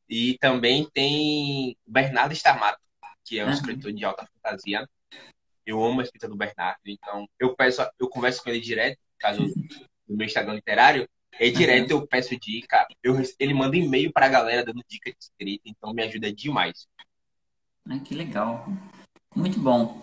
E 0.09 0.37
também 0.39 0.89
tem 0.93 1.77
Bernardo 1.85 2.33
Stamato, 2.33 2.79
que 3.23 3.39
é 3.39 3.45
um 3.45 3.51
escritor 3.51 3.91
de 3.91 4.05
alta 4.05 4.27
fantasia. 4.33 4.87
Eu 5.65 5.83
amo 5.83 5.99
a 5.99 6.03
escrita 6.03 6.27
do 6.27 6.35
Bernardo, 6.35 6.79
então 6.85 7.27
eu 7.39 7.55
peço, 7.55 7.85
eu 7.99 8.07
converso 8.07 8.43
com 8.43 8.49
ele 8.49 8.59
direto, 8.59 8.99
caso 9.17 9.43
no 10.07 10.15
meu 10.15 10.25
Instagram 10.25 10.53
literário, 10.53 11.09
é 11.39 11.49
direto 11.49 11.91
eu 11.91 12.07
peço 12.07 12.39
dica, 12.39 12.87
eu, 13.03 13.15
ele 13.39 13.53
manda 13.53 13.75
e-mail 13.75 14.11
pra 14.13 14.27
galera 14.27 14.63
dando 14.63 14.83
dica 14.87 15.11
de 15.11 15.17
escrita, 15.19 15.63
então 15.65 15.93
me 15.93 16.03
ajuda 16.03 16.31
demais. 16.31 16.87
Ah, 17.89 17.99
que 17.99 18.13
legal. 18.13 18.67
Muito 19.35 19.59
bom. 19.59 20.01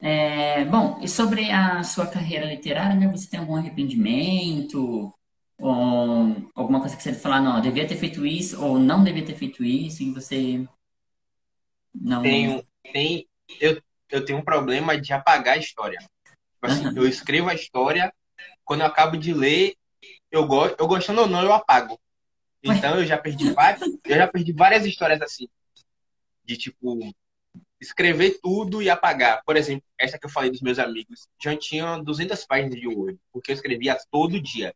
É, 0.00 0.64
bom, 0.64 0.98
e 1.02 1.08
sobre 1.08 1.50
a 1.50 1.82
sua 1.82 2.06
carreira 2.06 2.46
literária, 2.46 2.94
né, 2.94 3.08
você 3.08 3.28
tem 3.28 3.40
algum 3.40 3.56
arrependimento? 3.56 5.12
Ou 5.58 6.50
alguma 6.54 6.80
coisa 6.80 6.96
que 6.96 7.02
você 7.02 7.14
falar, 7.14 7.40
não, 7.40 7.60
devia 7.60 7.86
ter 7.86 7.96
feito 7.96 8.26
isso, 8.26 8.62
ou 8.62 8.78
não 8.78 9.04
devia 9.04 9.24
ter 9.24 9.34
feito 9.34 9.64
isso, 9.64 10.02
e 10.02 10.10
você 10.10 10.66
não. 11.94 12.22
Tenho, 12.22 12.64
tem, 12.92 13.26
eu, 13.60 13.80
eu 14.10 14.24
tenho 14.24 14.38
um 14.38 14.44
problema 14.44 15.00
de 15.00 15.12
apagar 15.12 15.54
a 15.54 15.60
história. 15.60 15.98
Tipo 15.98 16.66
assim, 16.66 16.86
uhum. 16.86 16.96
Eu 16.96 17.08
escrevo 17.08 17.48
a 17.48 17.54
história, 17.54 18.12
quando 18.64 18.80
eu 18.80 18.86
acabo 18.86 19.16
de 19.16 19.32
ler, 19.32 19.74
eu, 20.30 20.46
gosto, 20.46 20.76
eu 20.78 20.86
gostando 20.86 21.22
ou 21.22 21.26
não, 21.26 21.42
eu 21.42 21.52
apago. 21.52 21.98
Então 22.62 22.96
eu 22.98 23.06
já 23.06 23.18
perdi 23.18 23.50
várias, 23.52 23.82
eu 23.82 24.16
já 24.16 24.26
perdi 24.26 24.52
várias 24.52 24.86
histórias 24.86 25.20
assim. 25.20 25.46
De 26.44 26.56
tipo, 26.56 26.98
escrever 27.80 28.38
tudo 28.42 28.82
e 28.82 28.88
apagar. 28.88 29.42
Por 29.44 29.56
exemplo, 29.56 29.84
essa 29.98 30.18
que 30.18 30.26
eu 30.26 30.30
falei 30.30 30.50
dos 30.50 30.62
meus 30.62 30.78
amigos, 30.78 31.28
já 31.42 31.56
tinha 31.56 31.98
200 31.98 32.44
páginas 32.46 32.80
de 32.80 32.88
Word, 32.88 33.18
porque 33.32 33.50
eu 33.50 33.54
escrevia 33.54 33.96
todo 34.10 34.40
dia. 34.40 34.74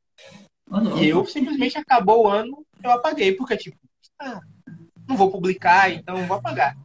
Oh, 0.71 0.99
e 0.99 1.09
eu 1.09 1.25
simplesmente 1.25 1.79
acabou 1.79 2.25
o 2.25 2.29
ano, 2.29 2.65
eu 2.83 2.91
apaguei, 2.91 3.35
porque 3.35 3.57
tipo, 3.57 3.79
ah, 4.21 4.41
não 5.09 5.17
vou 5.17 5.31
publicar, 5.31 5.91
então 5.91 6.27
vou 6.27 6.37
apagar. 6.37 6.77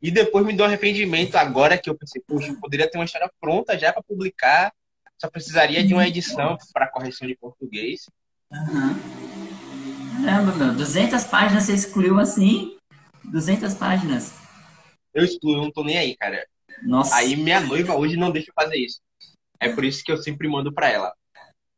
E 0.00 0.10
depois 0.10 0.44
me 0.44 0.52
deu 0.52 0.66
arrependimento 0.66 1.36
agora 1.36 1.78
que 1.78 1.88
eu 1.88 1.96
pensei, 1.96 2.22
poxa, 2.26 2.48
eu 2.48 2.60
poderia 2.60 2.90
ter 2.90 2.98
uma 2.98 3.04
história 3.04 3.30
pronta 3.40 3.78
já 3.78 3.92
para 3.92 4.02
publicar, 4.02 4.72
só 5.18 5.28
precisaria 5.30 5.84
de 5.84 5.94
uma 5.94 6.06
edição 6.06 6.56
para 6.72 6.88
correção 6.88 7.26
de 7.26 7.36
português. 7.36 8.06
Uhum. 8.52 10.24
Caramba, 10.24 10.52
meu, 10.52 10.74
200 10.74 11.24
páginas 11.24 11.64
você 11.64 11.72
excluiu 11.72 12.18
assim? 12.18 12.76
200 13.24 13.74
páginas. 13.74 14.34
Eu 15.14 15.24
excluo, 15.24 15.56
eu 15.56 15.62
não 15.62 15.72
tô 15.72 15.82
nem 15.82 15.96
aí, 15.96 16.16
cara. 16.16 16.46
Nossa. 16.82 17.16
Aí 17.16 17.34
minha 17.36 17.60
noiva 17.60 17.94
hoje 17.94 18.16
não 18.16 18.30
deixa 18.30 18.50
eu 18.50 18.54
fazer 18.54 18.76
isso. 18.76 19.00
É 19.58 19.72
por 19.72 19.84
isso 19.84 20.04
que 20.04 20.12
eu 20.12 20.16
sempre 20.18 20.46
mando 20.46 20.72
para 20.72 20.90
ela. 20.90 21.14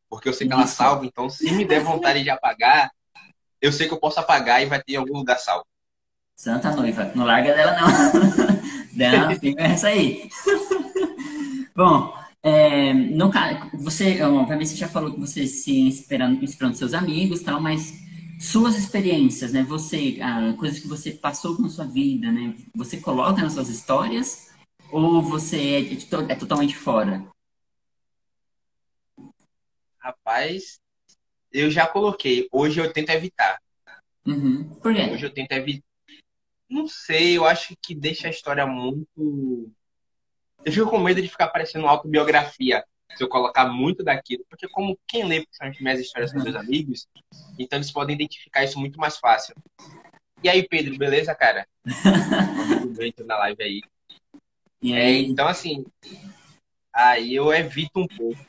Porque 0.09 0.27
eu 0.27 0.33
sei 0.33 0.47
que 0.47 0.53
ela 0.53 0.67
salva, 0.67 1.05
então 1.05 1.29
se 1.29 1.49
me 1.51 1.63
der 1.63 1.81
vontade 1.81 2.23
de 2.23 2.29
apagar, 2.29 2.91
eu 3.61 3.71
sei 3.71 3.87
que 3.87 3.93
eu 3.93 3.99
posso 3.99 4.19
apagar 4.19 4.61
e 4.61 4.65
vai 4.65 4.81
ter 4.81 4.93
em 4.93 4.97
algum 4.97 5.17
lugar 5.17 5.37
salvo. 5.37 5.65
Santa 6.39 6.73
noiva, 6.73 7.11
não 7.15 7.25
larga 7.25 7.53
dela 7.53 7.75
não. 7.81 7.89
dela 8.95 9.35
fica 9.35 9.61
essa 9.61 9.89
aí. 9.89 10.29
Bom, 11.75 12.17
é, 12.41 12.93
no 12.93 13.29
você, 13.73 14.21
obviamente 14.21 14.69
você 14.69 14.77
já 14.77 14.87
falou 14.87 15.11
que 15.11 15.19
você 15.19 15.45
se 15.45 15.77
inspirando, 15.81 16.41
inspirando 16.41 16.77
seus 16.77 16.93
amigos 16.93 17.41
tal, 17.41 17.59
mas 17.59 17.93
suas 18.39 18.77
experiências, 18.77 19.51
né? 19.51 19.63
Você, 19.63 20.17
ah, 20.21 20.53
coisas 20.57 20.79
que 20.79 20.87
você 20.87 21.11
passou 21.11 21.57
com 21.57 21.67
sua 21.67 21.83
vida, 21.83 22.31
né? 22.31 22.55
Você 22.73 23.01
coloca 23.01 23.41
nas 23.41 23.51
suas 23.51 23.67
histórias 23.67 24.49
ou 24.93 25.21
você 25.21 25.57
é, 25.59 26.31
é 26.31 26.35
totalmente 26.35 26.73
fora? 26.73 27.21
Rapaz, 29.97 30.79
eu 31.51 31.69
já 31.69 31.85
coloquei. 31.85 32.47
Hoje 32.49 32.79
eu 32.79 32.93
tento 32.93 33.09
evitar. 33.09 33.59
Uhum. 34.25 34.63
Por 34.81 34.95
quê? 34.95 35.01
Hoje 35.11 35.25
eu 35.25 35.33
tento 35.33 35.51
evitar. 35.51 35.88
Não 36.69 36.87
sei, 36.87 37.37
eu 37.37 37.45
acho 37.45 37.75
que 37.81 37.95
deixa 37.95 38.27
a 38.27 38.31
história 38.31 38.65
muito. 38.65 39.71
Eu 40.63 40.71
fico 40.71 40.89
com 40.89 40.99
medo 40.99 41.21
de 41.21 41.27
ficar 41.27 41.47
parecendo 41.47 41.85
uma 41.85 41.91
autobiografia 41.91 42.83
se 43.15 43.23
eu 43.23 43.27
colocar 43.27 43.65
muito 43.65 44.03
daquilo, 44.03 44.45
porque 44.47 44.67
como 44.67 44.97
quem 45.07 45.25
lê 45.25 45.41
principalmente 45.41 45.81
minhas 45.81 45.99
histórias 45.99 46.31
com 46.31 46.43
meus 46.43 46.55
amigos, 46.55 47.07
então 47.57 47.77
eles 47.77 47.91
podem 47.91 48.15
identificar 48.15 48.63
isso 48.63 48.79
muito 48.79 48.99
mais 48.99 49.17
fácil. 49.17 49.55
E 50.43 50.47
aí, 50.47 50.65
Pedro, 50.67 50.97
beleza, 50.97 51.35
cara? 51.35 51.67
Muito 52.95 53.25
na 53.25 53.37
live 53.39 53.61
aí. 53.61 53.81
E 54.81 54.93
aí? 54.93 55.25
É, 55.25 55.27
então, 55.27 55.47
assim, 55.47 55.85
aí 56.93 57.35
eu 57.35 57.51
evito 57.53 57.99
um 57.99 58.07
pouco. 58.07 58.39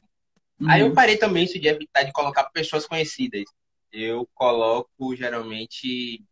Uhum. 0.60 0.70
Aí 0.70 0.82
eu 0.82 0.94
parei 0.94 1.16
também 1.16 1.44
isso 1.44 1.58
de 1.58 1.66
evitar 1.66 2.04
de 2.04 2.12
colocar 2.12 2.44
pessoas 2.50 2.86
conhecidas. 2.86 3.44
Eu 3.92 4.28
coloco 4.34 5.16
geralmente 5.16 6.22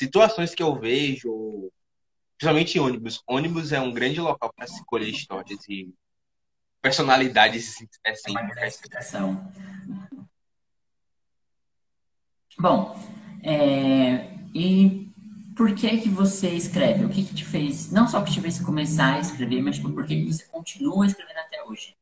situações 0.00 0.54
que 0.54 0.62
eu 0.62 0.74
vejo, 0.74 1.70
principalmente 2.38 2.78
em 2.78 2.80
ônibus. 2.80 3.22
Ônibus 3.26 3.70
é 3.70 3.80
um 3.80 3.92
grande 3.92 4.18
local 4.18 4.50
para 4.56 4.66
se 4.66 4.82
colher 4.86 5.10
histórias 5.10 5.60
e 5.68 5.94
personalidades 6.80 7.68
assim. 7.68 7.86
Bom, 12.58 12.98
é, 13.42 14.32
e 14.54 15.12
por 15.54 15.74
que 15.74 15.98
que 15.98 16.08
você 16.08 16.48
escreve? 16.48 17.04
O 17.04 17.10
que 17.10 17.22
que 17.22 17.34
te 17.34 17.44
fez, 17.44 17.92
não 17.92 18.08
só 18.08 18.22
que 18.22 18.32
te 18.32 18.40
fez 18.40 18.58
começar 18.58 19.16
a 19.16 19.20
escrever, 19.20 19.60
mas 19.60 19.76
tipo, 19.76 19.92
por 19.92 20.06
que 20.06 20.16
que 20.16 20.32
você 20.32 20.46
continua 20.46 21.06
escrevendo 21.06 21.38
até 21.38 21.62
hoje? 21.64 21.94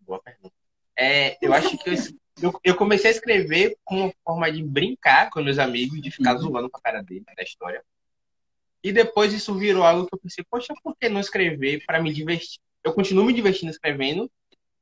Boa 0.00 0.20
pergunta. 0.20 0.54
É, 0.96 1.38
eu 1.40 1.52
acho 1.52 1.78
que 1.78 1.90
eu, 1.90 1.94
eu, 2.40 2.60
eu, 2.64 2.74
comecei 2.74 3.10
a 3.10 3.14
escrever 3.14 3.76
com 3.84 3.96
uma 3.96 4.12
forma 4.24 4.50
de 4.50 4.62
brincar 4.62 5.30
com 5.30 5.42
meus 5.42 5.58
amigos, 5.58 6.00
de 6.00 6.10
ficar 6.10 6.34
uhum. 6.34 6.40
zoando 6.40 6.70
com 6.70 6.78
a 6.78 6.80
cara 6.80 7.02
dele 7.02 7.24
da 7.36 7.42
história. 7.42 7.82
E 8.82 8.92
depois 8.92 9.32
isso 9.32 9.54
virou 9.54 9.84
algo 9.84 10.06
que 10.06 10.14
eu 10.14 10.18
pensei, 10.18 10.44
poxa, 10.50 10.74
por 10.82 10.96
que 10.96 11.08
não 11.08 11.20
escrever 11.20 11.84
para 11.86 12.02
me 12.02 12.12
divertir? 12.12 12.58
Eu 12.82 12.92
continuo 12.92 13.24
me 13.24 13.32
divertindo 13.32 13.70
escrevendo, 13.70 14.30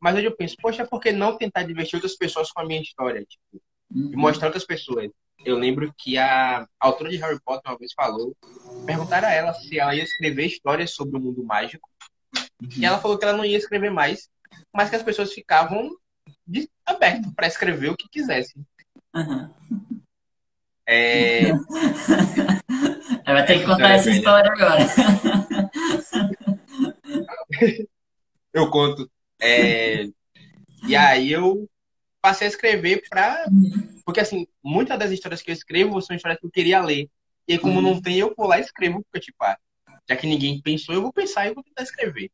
mas 0.01 0.17
hoje 0.17 0.27
eu 0.27 0.37
penso, 0.37 0.57
poxa, 0.61 0.85
por 0.85 1.01
que 1.01 1.13
não 1.13 1.37
tentar 1.37 1.63
divertir 1.63 1.97
outras 1.97 2.17
pessoas 2.17 2.51
com 2.51 2.61
a 2.61 2.65
minha 2.65 2.81
história? 2.81 3.25
Tipo, 3.25 3.63
uhum. 3.95 4.11
E 4.13 4.17
mostrar 4.17 4.49
outras 4.49 4.65
pessoas. 4.65 5.11
Eu 5.45 5.57
lembro 5.57 5.93
que 5.97 6.19
a 6.19 6.67
autora 6.81 7.11
de 7.11 7.17
Harry 7.17 7.39
Potter 7.45 7.71
uma 7.71 7.79
vez 7.79 7.93
falou, 7.93 8.35
perguntaram 8.87 9.29
a 9.29 9.33
ela 9.33 9.55
se 9.55 9.79
ela 9.79 9.95
ia 9.95 10.03
escrever 10.03 10.47
histórias 10.47 10.93
sobre 10.93 11.17
o 11.17 11.21
mundo 11.21 11.45
mágico. 11.45 11.89
Uhum. 12.61 12.69
E 12.77 12.85
ela 12.85 12.99
falou 12.99 13.19
que 13.19 13.25
ela 13.25 13.37
não 13.37 13.45
ia 13.45 13.59
escrever 13.59 13.91
mais, 13.91 14.29
mas 14.73 14.91
que 14.91 14.97
as 14.97 15.03
pessoas 15.03 15.33
ficavam 15.33 15.97
abertas 16.85 17.33
para 17.35 17.47
escrever 17.47 17.91
o 17.91 17.97
que 17.97 18.09
quisessem. 18.09 18.67
Uhum. 19.15 19.49
É... 20.87 21.53
Vai 23.25 23.47
ter 23.47 23.61
que 23.61 23.67
contar 23.67 23.93
essa 23.93 24.11
história 24.11 24.51
agora. 24.51 24.81
eu 28.53 28.71
conto. 28.71 29.11
É... 29.41 30.07
E 30.87 30.97
aí 30.97 31.33
eu 31.33 31.69
passei 32.21 32.47
a 32.47 32.51
escrever 32.51 33.03
para 33.09 33.45
porque 34.05 34.21
assim 34.21 34.47
muitas 34.63 34.99
das 34.99 35.11
histórias 35.11 35.43
que 35.43 35.51
eu 35.51 35.55
escrevo 35.55 36.01
são 36.01 36.15
histórias 36.15 36.39
que 36.39 36.47
eu 36.47 36.51
queria 36.51 36.81
ler 36.81 37.09
e 37.49 37.55
aí, 37.55 37.59
como 37.59 37.77
uhum. 37.77 37.83
não 37.83 38.01
tem 38.01 38.19
eu 38.19 38.33
vou 38.37 38.47
lá 38.47 38.59
e 38.59 38.61
escrevo 38.61 39.03
porque 39.03 39.27
tipo 39.27 39.43
ah, 39.43 39.59
já 40.09 40.17
que 40.17 40.29
ninguém 40.29 40.63
pensou 40.63 40.95
eu 40.95 41.03
vou 41.03 41.13
pensar 41.13 41.49
e 41.49 41.55
vou 41.55 41.65
tentar 41.65 41.83
escrever 41.83 42.31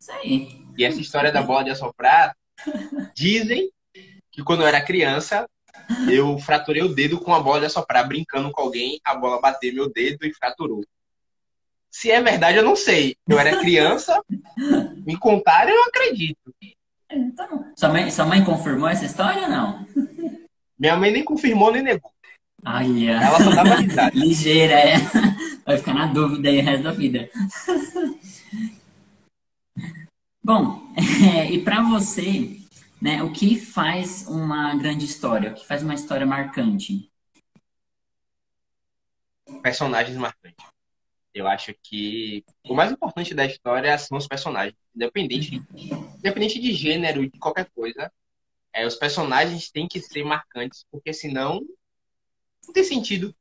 isso 0.00 0.12
aí 0.12 0.64
e 0.78 0.84
essa 0.84 1.00
história 1.00 1.30
da 1.30 1.42
bola 1.42 1.64
de 1.64 1.70
assoprar 1.70 2.34
dizem 3.14 3.70
que 4.30 4.42
quando 4.42 4.62
eu 4.62 4.66
era 4.66 4.80
criança 4.80 5.46
eu 6.10 6.38
fraturei 6.38 6.82
o 6.82 6.94
dedo 6.94 7.20
com 7.20 7.34
a 7.34 7.40
bola 7.40 7.60
de 7.60 7.66
assoprar, 7.66 8.06
brincando 8.06 8.50
com 8.50 8.60
alguém, 8.60 9.00
a 9.04 9.14
bola 9.14 9.40
bateu 9.40 9.72
meu 9.72 9.90
dedo 9.90 10.26
e 10.26 10.34
fraturou. 10.34 10.84
Se 11.90 12.10
é 12.10 12.20
verdade, 12.20 12.58
eu 12.58 12.64
não 12.64 12.76
sei. 12.76 13.16
Eu 13.26 13.38
era 13.38 13.58
criança, 13.58 14.20
me 15.06 15.16
contaram, 15.16 15.70
eu 15.70 15.84
acredito. 15.84 16.54
Então, 17.10 17.72
sua 17.76 17.88
mãe, 17.88 18.10
sua 18.10 18.26
mãe 18.26 18.44
confirmou 18.44 18.88
essa 18.88 19.04
história 19.04 19.44
ou 19.44 19.48
não? 19.48 19.86
Minha 20.78 20.96
mãe 20.96 21.10
nem 21.10 21.24
confirmou 21.24 21.72
nem 21.72 21.82
negou. 21.82 22.10
Ai, 22.64 23.08
Ela 23.08 23.42
só 23.42 23.50
dava 23.50 23.76
risada. 23.76 24.10
Ligeira, 24.14 24.74
é. 24.74 24.96
Vai 25.64 25.78
ficar 25.78 25.94
na 25.94 26.06
dúvida 26.06 26.48
aí 26.48 26.58
o 26.58 26.64
resto 26.64 26.82
da 26.82 26.92
vida. 26.92 27.30
Bom, 30.46 30.80
é, 30.96 31.50
e 31.50 31.64
para 31.64 31.82
você, 31.82 32.60
né? 33.02 33.20
O 33.20 33.32
que 33.32 33.58
faz 33.58 34.28
uma 34.28 34.76
grande 34.76 35.04
história? 35.04 35.50
O 35.50 35.54
que 35.54 35.66
faz 35.66 35.82
uma 35.82 35.92
história 35.92 36.24
marcante? 36.24 37.10
Personagens 39.60 40.16
marcantes. 40.16 40.64
Eu 41.34 41.48
acho 41.48 41.74
que 41.82 42.44
o 42.64 42.74
mais 42.74 42.92
importante 42.92 43.34
da 43.34 43.44
história 43.44 43.98
são 43.98 44.16
os 44.16 44.28
personagens, 44.28 44.76
independente, 44.94 45.60
independente 46.18 46.60
de 46.60 46.72
gênero, 46.72 47.28
de 47.28 47.38
qualquer 47.40 47.68
coisa. 47.74 48.12
É, 48.72 48.86
os 48.86 48.94
personagens 48.94 49.68
têm 49.72 49.88
que 49.88 50.00
ser 50.00 50.22
marcantes, 50.24 50.86
porque 50.92 51.12
senão 51.12 51.60
Não 52.66 52.72
tem 52.72 52.84
sentido. 52.84 53.34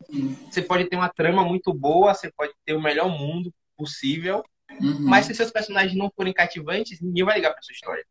Você 0.49 0.61
pode 0.61 0.89
ter 0.89 0.95
uma 0.95 1.09
trama 1.09 1.43
muito 1.43 1.71
boa, 1.73 2.13
você 2.13 2.31
pode 2.31 2.53
ter 2.65 2.73
o 2.73 2.81
melhor 2.81 3.09
mundo 3.09 3.53
possível, 3.77 4.43
uhum. 4.81 5.01
mas 5.01 5.25
se 5.25 5.35
seus 5.35 5.51
personagens 5.51 5.95
não 5.95 6.11
forem 6.15 6.33
cativantes, 6.33 6.99
ninguém 7.01 7.23
vai 7.23 7.35
ligar 7.35 7.53
pra 7.53 7.61
sua 7.61 7.73
história. 7.73 8.05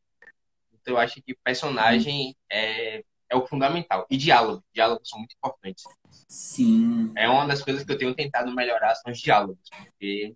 Então 0.73 0.95
eu 0.95 0.99
acho 0.99 1.23
que 1.23 1.35
personagem 1.43 2.29
uhum. 2.29 2.35
é, 2.53 3.05
é 3.31 3.37
o 3.37 3.47
fundamental. 3.47 4.07
E 4.11 4.17
diálogo. 4.17 4.63
Diálogos 4.73 5.09
são 5.09 5.19
muito 5.19 5.35
importantes. 5.35 5.85
Sim. 6.29 7.13
É 7.17 7.29
uma 7.29 7.47
das 7.47 7.63
coisas 7.63 7.85
que 7.85 7.91
eu 7.91 7.99
tenho 7.99 8.15
tentado 8.15 8.55
melhorar 8.55 8.95
são 8.97 9.13
os 9.13 9.19
diálogos. 9.19 9.69
Porque 9.77 10.35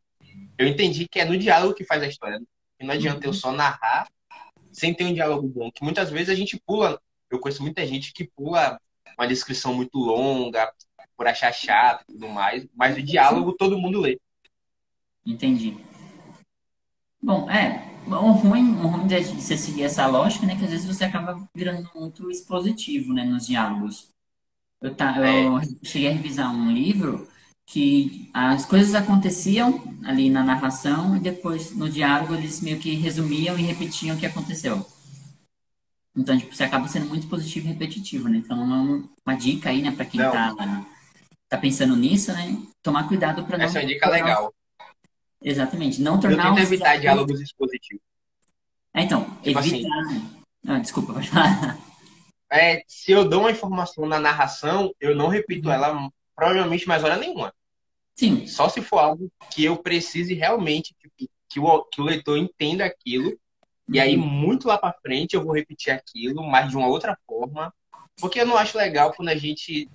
eu 0.57 0.67
entendi 0.67 1.07
que 1.07 1.21
é 1.21 1.25
no 1.25 1.37
diálogo 1.37 1.75
que 1.75 1.85
faz 1.85 2.03
a 2.03 2.09
história. 2.09 2.41
E 2.81 2.85
não 2.85 2.95
adianta 2.95 3.27
eu 3.27 3.33
só 3.33 3.53
narrar 3.53 4.09
sem 4.73 4.95
ter 4.95 5.05
um 5.05 5.15
diálogo 5.15 5.49
bom. 5.49 5.71
Que 5.71 5.85
muitas 5.85 6.11
vezes 6.11 6.31
a 6.31 6.35
gente 6.35 6.61
pula. 6.67 7.01
Eu 7.31 7.41
conheço 7.41 7.63
muita 7.63 7.87
gente 7.87 8.13
que 8.13 8.31
pula 8.35 8.81
uma 9.19 9.27
descrição 9.27 9.75
muito 9.75 9.99
longa, 9.99 10.73
por 11.17 11.27
achar 11.27 11.53
chato 11.53 12.05
e 12.09 12.13
tudo 12.13 12.29
mais. 12.29 12.67
Mas 12.75 12.97
o 12.97 13.03
diálogo 13.03 13.53
todo 13.53 13.79
mundo 13.79 14.01
lê. 14.01 14.19
Entendi. 15.27 15.77
Bom, 17.23 17.51
é. 17.51 17.87
O 18.07 18.31
ruim, 18.33 18.71
o 18.77 18.87
ruim 18.87 19.07
de 19.07 19.23
você 19.23 19.57
seguir 19.57 19.83
essa 19.83 20.07
lógica, 20.07 20.47
né? 20.47 20.57
Que 20.57 20.65
às 20.65 20.71
vezes 20.71 20.87
você 20.87 21.05
acaba 21.05 21.47
virando 21.55 21.91
muito 21.95 22.31
expositivo, 22.31 23.13
né? 23.13 23.25
Nos 23.25 23.47
diálogos. 23.47 24.09
Eu, 24.81 24.95
tá, 24.95 25.19
eu 25.19 25.59
é. 25.59 25.63
cheguei 25.83 26.09
a 26.09 26.13
revisar 26.13 26.51
um 26.55 26.71
livro 26.71 27.29
que 27.67 28.31
as 28.33 28.65
coisas 28.65 28.95
aconteciam 28.95 29.83
ali 30.05 30.31
na 30.31 30.43
narração 30.43 31.17
e 31.17 31.21
depois 31.21 31.77
no 31.77 31.91
diálogo 31.91 32.35
eles 32.35 32.63
meio 32.63 32.79
que 32.79 32.95
resumiam 32.95 33.59
e 33.59 33.63
repetiam 33.63 34.17
o 34.17 34.19
que 34.19 34.25
aconteceu. 34.25 34.87
Então, 36.17 36.37
tipo, 36.39 36.55
você 36.55 36.65
acaba 36.65 36.89
sendo 36.89 37.07
muito 37.07 37.29
positivo 37.29 37.67
e 37.67 37.73
repetitivo, 37.73 38.29
né? 38.29 38.39
Então, 38.39 38.59
uma, 38.59 39.05
uma 39.25 39.37
dica 39.37 39.69
aí, 39.69 39.83
né, 39.83 39.91
para 39.91 40.07
quem 40.07 40.21
tá, 40.21 40.55
tá 41.49 41.59
pensando 41.59 41.95
nisso, 41.95 42.33
né? 42.33 42.57
Tomar 42.83 43.07
cuidado 43.07 43.45
para 43.45 43.59
não. 43.59 43.67
Essa 43.67 43.81
é 43.81 43.83
uma 43.83 43.89
dica 43.89 44.09
legal. 44.09 44.53
Exatamente. 45.43 46.01
Não 46.01 46.19
tornar. 46.19 46.49
Eu 46.49 46.55
tento 46.55 46.67
evitar 46.67 46.97
diálogos 46.99 47.41
expositivos. 47.41 48.03
É, 48.95 49.03
então, 49.03 49.25
tipo 49.43 49.59
evitar. 49.59 50.01
Assim, 50.01 50.39
ah, 50.67 50.79
desculpa, 50.79 51.15
pode 51.15 51.29
falar. 51.29 51.79
É, 52.51 52.83
se 52.89 53.13
eu 53.13 53.29
dou 53.29 53.41
uma 53.41 53.51
informação 53.51 54.07
na 54.07 54.19
narração, 54.19 54.91
eu 54.99 55.15
não 55.15 55.29
repito 55.29 55.71
ela 55.71 56.11
provavelmente 56.35 56.89
mais 56.89 57.05
hora 57.05 57.19
nenhuma. 57.19 57.53
Sim. 58.15 58.47
Só 58.47 58.69
se 58.69 58.81
for 58.81 58.99
algo 58.99 59.31
que 59.51 59.65
eu 59.65 59.77
precise 59.77 60.33
realmente 60.33 60.95
que, 61.17 61.29
que, 61.49 61.61
o, 61.61 61.85
que 61.85 62.01
o 62.01 62.05
leitor 62.05 62.39
entenda 62.39 62.85
aquilo. 62.85 63.29
Uhum. 63.29 63.95
E 63.95 64.01
aí, 64.01 64.17
uhum. 64.17 64.27
muito 64.27 64.67
lá 64.67 64.79
para 64.79 64.97
frente, 65.03 65.35
eu 65.35 65.45
vou 65.45 65.55
repetir 65.55 65.93
aquilo, 65.93 66.43
mas 66.43 66.71
de 66.71 66.77
uma 66.77 66.89
outra 66.89 67.17
forma. 67.27 67.73
Porque 68.19 68.41
eu 68.41 68.47
não 68.47 68.57
acho 68.57 68.79
legal 68.79 69.13
quando 69.13 69.29
a 69.29 69.37
gente 69.37 69.89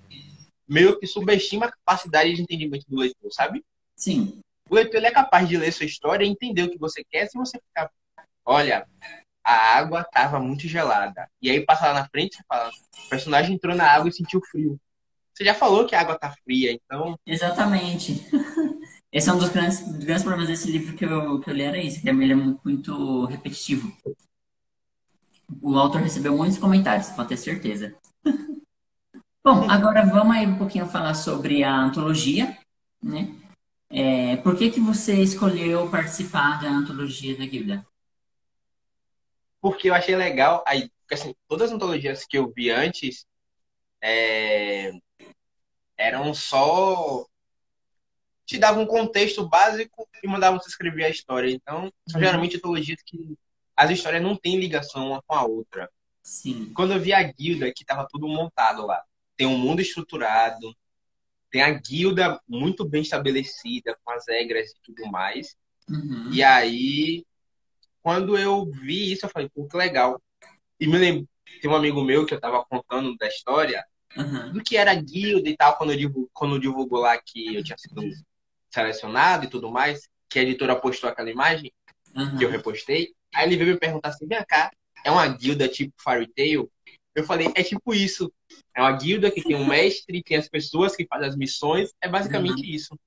meio 0.68 1.00
que 1.00 1.08
subestima 1.08 1.66
a 1.66 1.72
capacidade 1.72 2.34
de 2.34 2.42
entendimento 2.42 2.86
do 2.88 3.00
leitor, 3.00 3.32
sabe? 3.32 3.64
Sim. 3.96 4.40
O 4.70 4.76
leitor 4.76 4.98
ele 4.98 5.08
é 5.08 5.12
capaz 5.12 5.48
de 5.48 5.58
ler 5.58 5.72
sua 5.72 5.86
história 5.86 6.26
e 6.26 6.30
entender 6.30 6.64
o 6.64 6.70
que 6.70 6.78
você 6.78 7.04
quer 7.04 7.28
se 7.28 7.38
você 7.38 7.60
ficar. 7.60 7.90
Olha, 8.46 8.86
a 9.44 9.78
água 9.78 10.02
estava 10.02 10.40
muito 10.40 10.68
gelada. 10.68 11.30
E 11.42 11.50
aí 11.50 11.66
passa 11.66 11.88
lá 11.88 11.94
na 11.94 12.08
frente 12.08 12.36
e 12.36 12.44
fala: 12.48 12.70
o 12.70 13.10
personagem 13.10 13.56
entrou 13.56 13.76
na 13.76 13.86
água 13.86 14.10
e 14.10 14.14
sentiu 14.14 14.42
frio. 14.42 14.80
Você 15.34 15.44
já 15.44 15.54
falou 15.54 15.86
que 15.86 15.96
a 15.96 16.02
água 16.02 16.18
tá 16.18 16.34
fria, 16.44 16.72
então. 16.72 17.18
Exatamente. 17.26 18.26
Esse 19.12 19.30
é 19.30 19.34
um 19.34 19.38
dos 19.38 19.50
grandes, 19.50 19.80
dos 19.80 20.04
grandes 20.04 20.24
problemas 20.24 20.50
desse 20.50 20.72
livro 20.72 20.96
que 20.96 21.06
eu, 21.06 21.40
que 21.40 21.50
eu 21.50 21.54
li, 21.54 21.62
era 21.62 21.78
isso, 21.78 22.02
que 22.02 22.10
é 22.10 22.14
muito 22.14 23.26
repetitivo. 23.26 23.92
O 25.62 25.78
autor 25.78 26.02
recebeu 26.02 26.36
muitos 26.36 26.58
comentários, 26.58 27.10
pode 27.10 27.30
ter 27.30 27.38
certeza. 27.38 27.96
Bom, 29.44 29.70
agora 29.70 30.06
vamos 30.06 30.36
aí 30.36 30.48
um 30.48 30.58
pouquinho 30.58 30.88
falar 30.88 31.14
sobre 31.14 31.64
a 31.64 31.76
antologia, 31.76 32.58
né? 33.04 33.36
É, 33.96 34.38
por 34.38 34.58
que, 34.58 34.72
que 34.72 34.80
você 34.80 35.22
escolheu 35.22 35.88
participar 35.88 36.60
da 36.60 36.68
antologia 36.68 37.38
da 37.38 37.46
Guilda? 37.46 37.86
Porque 39.62 39.88
eu 39.88 39.94
achei 39.94 40.16
legal, 40.16 40.64
aí, 40.66 40.90
assim, 41.12 41.36
todas 41.48 41.70
as 41.70 41.76
antologias 41.76 42.26
que 42.26 42.36
eu 42.36 42.52
vi 42.52 42.72
antes, 42.72 43.28
é, 44.02 44.92
eram 45.96 46.34
só 46.34 47.24
te 48.48 48.58
davam 48.58 48.84
um 48.84 48.88
contexto 48.88 49.48
básico 49.48 50.10
e 50.24 50.28
mandavam 50.28 50.60
você 50.60 50.70
escrever 50.70 51.06
a 51.06 51.10
história. 51.10 51.52
Então, 51.52 51.94
são 52.10 52.20
uhum. 52.20 52.26
geralmente 52.26 52.58
antologias 52.58 53.00
que 53.06 53.38
as 53.76 53.92
histórias 53.92 54.24
não 54.24 54.36
têm 54.36 54.60
ligação 54.60 55.08
uma 55.08 55.22
com 55.22 55.36
a 55.36 55.44
outra. 55.44 55.88
Sim. 56.24 56.74
Quando 56.74 56.94
eu 56.94 57.00
vi 57.00 57.14
a 57.14 57.22
guilda, 57.22 57.72
que 57.72 57.84
estava 57.84 58.08
tudo 58.10 58.28
montado 58.28 58.88
lá, 58.88 59.04
tem 59.38 59.46
um 59.46 59.58
mundo 59.58 59.82
estruturado, 59.82 60.76
tem 61.54 61.62
a 61.62 61.70
guilda 61.70 62.42
muito 62.50 62.84
bem 62.84 63.04
estabelecida, 63.04 63.96
com 64.04 64.12
as 64.12 64.26
regras 64.28 64.72
e 64.72 64.76
tudo 64.84 65.06
mais. 65.12 65.56
Uhum. 65.88 66.32
E 66.34 66.42
aí, 66.42 67.24
quando 68.02 68.36
eu 68.36 68.66
vi 68.66 69.12
isso, 69.14 69.28
eu 69.28 69.30
falei, 69.30 69.48
pô, 69.54 69.68
que 69.68 69.78
legal. 69.78 70.20
E 70.80 70.88
me 70.88 70.98
lembro, 70.98 71.30
tem 71.62 71.70
um 71.70 71.76
amigo 71.76 72.04
meu 72.04 72.26
que 72.26 72.34
eu 72.34 72.38
estava 72.38 72.66
contando 72.66 73.16
da 73.18 73.28
história, 73.28 73.86
uhum. 74.18 74.54
do 74.54 74.64
que 74.64 74.76
era 74.76 74.96
guilda 74.96 75.48
e 75.48 75.56
tal, 75.56 75.78
quando, 75.78 75.94
eu 75.94 76.30
quando 76.34 76.60
divulgou 76.60 77.02
lá 77.02 77.22
que 77.24 77.54
eu 77.54 77.64
tinha 77.64 77.78
sido 77.78 78.02
selecionado 78.74 79.46
e 79.46 79.50
tudo 79.50 79.70
mais, 79.70 80.10
que 80.28 80.40
a 80.40 80.42
editora 80.42 80.76
postou 80.76 81.08
aquela 81.08 81.30
imagem 81.30 81.72
uhum. 82.16 82.36
que 82.36 82.46
eu 82.46 82.50
repostei. 82.50 83.14
Aí 83.32 83.46
ele 83.46 83.58
veio 83.58 83.74
me 83.74 83.80
perguntar 83.80 84.10
assim: 84.10 84.26
vem 84.26 84.44
cá, 84.48 84.72
é 85.06 85.12
uma 85.12 85.28
guilda 85.28 85.68
tipo 85.68 85.94
Fairy 86.04 86.28
Tail? 86.34 86.72
Eu 87.16 87.24
falei: 87.24 87.52
é 87.56 87.64
tipo 87.64 87.94
isso. 87.94 88.32
É 88.76 88.82
uma 88.82 88.92
guilda 88.92 89.30
que 89.30 89.44
tem 89.44 89.56
um 89.56 89.68
mestre, 89.68 90.24
tem 90.24 90.38
as 90.38 90.50
pessoas 90.50 90.96
que 90.96 91.06
fazem 91.06 91.30
as 91.30 91.36
missões, 91.36 91.92
é 92.02 92.08
basicamente 92.08 92.62
uhum. 92.62 92.76
isso. 92.76 93.00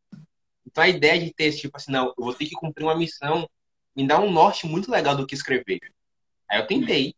Então 0.66 0.84
a 0.84 0.88
ideia 0.88 1.24
de 1.24 1.32
ter, 1.32 1.52
tipo 1.52 1.76
assim, 1.76 1.92
não, 1.92 2.06
eu 2.08 2.24
vou 2.24 2.34
ter 2.34 2.46
que 2.46 2.54
cumprir 2.54 2.84
uma 2.84 2.96
missão, 2.96 3.48
me 3.96 4.06
dá 4.06 4.20
um 4.20 4.30
norte 4.30 4.66
muito 4.66 4.90
legal 4.90 5.16
do 5.16 5.26
que 5.26 5.34
escrever. 5.34 5.80
Aí 6.48 6.60
eu 6.60 6.66
tentei. 6.66 7.14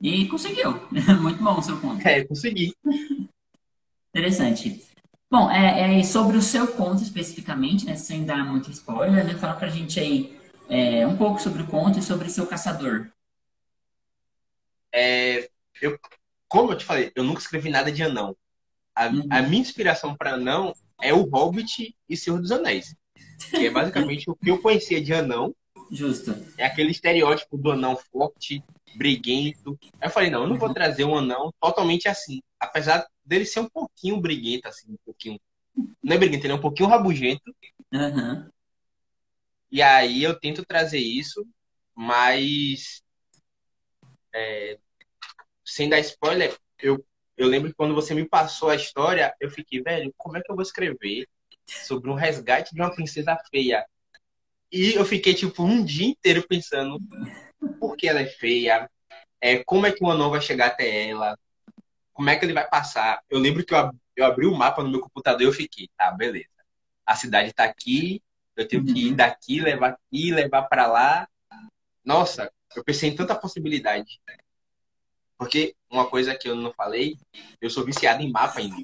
E 0.00 0.26
conseguiu. 0.28 0.72
Muito 1.20 1.42
bom 1.42 1.58
o 1.58 1.62
seu 1.62 1.78
ponto. 1.78 2.00
É, 2.08 2.24
consegui. 2.24 2.74
Interessante. 4.08 4.82
Bom, 5.30 5.50
é, 5.50 6.00
é, 6.00 6.02
sobre 6.02 6.38
o 6.38 6.42
seu 6.42 6.66
conto 6.68 7.02
especificamente, 7.02 7.84
né, 7.84 7.94
sem 7.94 8.24
dar 8.24 8.44
muito 8.44 8.70
spoiler, 8.70 9.24
né, 9.24 9.34
fala 9.34 9.54
pra 9.54 9.68
gente 9.68 10.00
aí 10.00 10.36
é, 10.68 11.06
um 11.06 11.16
pouco 11.16 11.40
sobre 11.40 11.62
o 11.62 11.66
conto 11.66 11.98
e 11.98 12.02
sobre 12.02 12.30
seu 12.30 12.46
caçador. 12.46 13.10
É, 14.92 15.48
eu, 15.80 15.98
como 16.48 16.72
eu 16.72 16.76
te 16.76 16.84
falei, 16.84 17.12
eu 17.14 17.24
nunca 17.24 17.40
escrevi 17.40 17.70
nada 17.70 17.90
de 17.90 18.02
anão. 18.02 18.36
A, 18.94 19.06
uhum. 19.06 19.26
a 19.30 19.42
minha 19.42 19.62
inspiração 19.62 20.16
para 20.16 20.34
anão 20.34 20.74
é 21.00 21.12
o 21.14 21.22
Hobbit 21.22 21.94
e 22.08 22.16
Senhor 22.16 22.40
dos 22.40 22.52
Anéis. 22.52 22.94
Que 23.50 23.66
é 23.66 23.70
basicamente 23.70 24.28
o 24.28 24.34
que 24.34 24.50
eu 24.50 24.60
conhecia 24.60 25.00
de 25.00 25.14
anão. 25.14 25.54
Justo. 25.90 26.34
É 26.58 26.66
aquele 26.66 26.90
estereótipo 26.90 27.56
do 27.56 27.72
anão 27.72 27.96
forte, 27.96 28.62
briguento. 28.94 29.78
Aí 30.00 30.08
eu 30.08 30.10
falei, 30.10 30.30
não, 30.30 30.42
eu 30.42 30.48
não 30.48 30.58
vou 30.58 30.68
uhum. 30.68 30.74
trazer 30.74 31.04
um 31.04 31.16
anão 31.16 31.52
totalmente 31.60 32.08
assim. 32.08 32.40
Apesar 32.58 33.06
dele 33.24 33.44
ser 33.44 33.60
um 33.60 33.68
pouquinho 33.68 34.20
briguento, 34.20 34.68
assim, 34.68 34.92
um 34.92 34.98
pouquinho. 35.04 35.40
Não 36.02 36.14
é 36.14 36.18
briguento, 36.18 36.46
ele 36.46 36.52
é 36.52 36.56
um 36.56 36.60
pouquinho 36.60 36.88
rabugento. 36.88 37.54
Uhum. 37.92 38.48
E 39.70 39.80
aí 39.80 40.22
eu 40.22 40.38
tento 40.38 40.64
trazer 40.64 40.98
isso, 40.98 41.46
mas. 41.94 43.02
É, 44.34 44.78
sem 45.70 45.88
dar 45.88 46.00
spoiler, 46.00 46.56
eu, 46.78 47.04
eu 47.36 47.46
lembro 47.46 47.70
que 47.70 47.76
quando 47.76 47.94
você 47.94 48.14
me 48.14 48.28
passou 48.28 48.70
a 48.70 48.74
história, 48.74 49.34
eu 49.40 49.50
fiquei, 49.50 49.82
velho, 49.82 50.12
como 50.16 50.36
é 50.36 50.42
que 50.42 50.50
eu 50.50 50.56
vou 50.56 50.62
escrever 50.62 51.28
sobre 51.64 52.10
um 52.10 52.14
resgate 52.14 52.74
de 52.74 52.80
uma 52.80 52.94
princesa 52.94 53.36
feia? 53.50 53.86
E 54.72 54.94
eu 54.94 55.04
fiquei, 55.04 55.34
tipo, 55.34 55.62
um 55.62 55.84
dia 55.84 56.06
inteiro 56.08 56.46
pensando 56.46 56.98
por 57.78 57.96
que 57.96 58.08
ela 58.08 58.20
é 58.20 58.26
feia, 58.26 58.90
é, 59.40 59.62
como 59.64 59.86
é 59.86 59.92
que 59.92 60.04
o 60.04 60.10
anão 60.10 60.30
vai 60.30 60.40
chegar 60.40 60.66
até 60.66 61.08
ela, 61.08 61.38
como 62.12 62.30
é 62.30 62.36
que 62.36 62.44
ele 62.44 62.52
vai 62.52 62.68
passar. 62.68 63.22
Eu 63.30 63.38
lembro 63.38 63.64
que 63.64 63.74
eu, 63.74 63.90
eu 64.16 64.24
abri 64.24 64.46
o 64.46 64.54
mapa 64.54 64.82
no 64.82 64.90
meu 64.90 65.00
computador 65.00 65.42
e 65.42 65.44
eu 65.44 65.52
fiquei, 65.52 65.88
tá, 65.96 66.10
beleza. 66.12 66.48
A 67.06 67.16
cidade 67.16 67.52
tá 67.52 67.64
aqui, 67.64 68.22
eu 68.56 68.66
tenho 68.66 68.84
que 68.84 69.08
ir 69.08 69.14
daqui, 69.14 69.60
levar 69.60 69.90
aqui, 69.90 70.32
levar 70.32 70.62
para 70.64 70.86
lá. 70.86 71.28
Nossa, 72.04 72.52
eu 72.76 72.84
pensei 72.84 73.10
em 73.10 73.16
tanta 73.16 73.34
possibilidade. 73.34 74.20
Porque 75.40 75.74
uma 75.90 76.06
coisa 76.06 76.34
que 76.34 76.46
eu 76.46 76.54
não 76.54 76.70
falei, 76.70 77.16
eu 77.62 77.70
sou 77.70 77.82
viciado 77.82 78.22
em 78.22 78.30
mapa 78.30 78.60
ainda. 78.60 78.76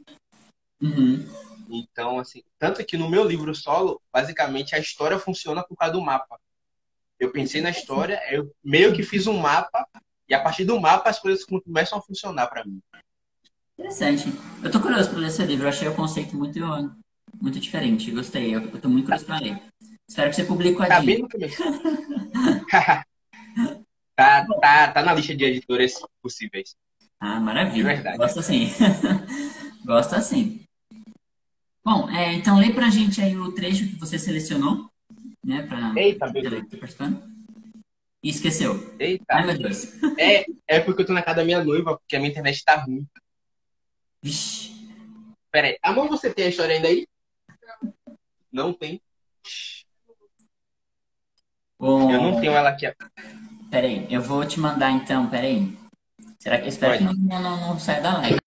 Uhum. 0.80 1.28
Então, 1.68 2.18
assim, 2.18 2.42
tanto 2.58 2.82
que 2.82 2.96
no 2.96 3.10
meu 3.10 3.24
livro 3.24 3.54
solo, 3.54 4.00
basicamente 4.10 4.74
a 4.74 4.78
história 4.78 5.18
funciona 5.18 5.62
por 5.62 5.76
causa 5.76 5.92
do 5.92 6.00
mapa. 6.00 6.40
Eu 7.20 7.30
pensei 7.30 7.60
na 7.60 7.68
história, 7.68 8.18
eu 8.30 8.50
meio 8.64 8.94
que 8.94 9.02
fiz 9.02 9.26
um 9.26 9.36
mapa, 9.36 9.86
e 10.26 10.32
a 10.32 10.40
partir 10.40 10.64
do 10.64 10.80
mapa 10.80 11.10
as 11.10 11.18
coisas 11.18 11.44
começam 11.44 11.98
a 11.98 12.02
funcionar 12.02 12.46
para 12.46 12.64
mim. 12.64 12.80
Interessante. 13.78 14.32
Eu 14.64 14.70
tô 14.70 14.80
curioso 14.80 15.10
para 15.10 15.18
ler 15.18 15.26
esse 15.26 15.44
livro, 15.44 15.66
eu 15.66 15.68
achei 15.68 15.88
o 15.88 15.94
conceito 15.94 16.34
muito, 16.34 16.58
muito 17.38 17.60
diferente, 17.60 18.10
gostei. 18.10 18.56
Eu, 18.56 18.62
eu 18.62 18.80
tô 18.80 18.88
muito 18.88 19.04
curioso 19.04 19.26
para 19.26 19.40
ler. 19.40 19.62
Espero 20.08 20.30
que 20.30 20.36
você 20.36 20.44
publique 20.44 20.80
a 20.80 20.86
Tá 20.86 21.02
bem 21.02 21.18
no 21.18 21.28
começo. 21.28 21.62
tá, 24.16 24.46
tá, 24.60 24.92
tá 24.92 25.02
na 25.02 25.14
lista 25.14 25.36
de 25.36 25.44
editoras 25.44 25.94
possíveis. 26.22 26.74
Ah, 27.20 27.38
maravilha. 27.38 27.90
É 27.90 27.94
verdade. 27.94 28.18
Gosto 28.18 28.40
assim. 28.40 28.68
Gosta 29.84 30.20
sim. 30.20 30.64
Bom, 31.84 32.10
é, 32.10 32.32
então 32.32 32.58
lê 32.58 32.72
pra 32.72 32.90
gente 32.90 33.20
aí 33.20 33.36
o 33.36 33.52
trecho 33.52 33.86
que 33.86 33.94
você 33.94 34.18
selecionou, 34.18 34.90
né? 35.44 35.62
Pra 35.62 35.94
Eita, 35.96 36.32
meu 36.32 36.50
Deus. 36.50 36.94
Tá. 36.94 37.12
E 38.22 38.30
esqueceu. 38.30 38.96
Eita. 38.98 39.24
Ai, 39.28 39.46
meu 39.46 39.58
Deus. 39.58 39.92
É, 40.18 40.46
é 40.66 40.80
porque 40.80 41.02
eu 41.02 41.06
tô 41.06 41.12
na 41.12 41.22
casa 41.22 41.36
da 41.36 41.44
minha 41.44 41.62
noiva, 41.62 41.96
porque 41.98 42.16
a 42.16 42.18
minha 42.18 42.30
internet 42.30 42.64
tá 42.64 42.76
ruim. 42.76 43.06
Vixe. 44.22 44.74
Pera 45.52 45.68
aí. 45.68 45.78
Amor, 45.82 46.08
você 46.08 46.32
tem 46.32 46.46
a 46.46 46.48
história 46.48 46.74
ainda 46.74 46.88
aí? 46.88 47.06
Não 48.50 48.72
tem. 48.72 49.00
Bom, 51.78 52.10
Eu 52.10 52.20
não 52.22 52.40
tenho 52.40 52.52
ela 52.52 52.70
aqui. 52.70 52.86
Peraí, 53.76 54.06
eu 54.08 54.22
vou 54.22 54.42
te 54.42 54.58
mandar 54.58 54.90
então, 54.90 55.28
peraí. 55.28 55.76
Será 56.38 56.58
que 56.58 56.68
espero 56.68 56.94
Pode. 56.94 57.14
que 57.14 57.22
não, 57.28 57.42
não, 57.42 57.60
não 57.60 57.78
saia 57.78 58.00
da 58.00 58.16
live? 58.20 58.45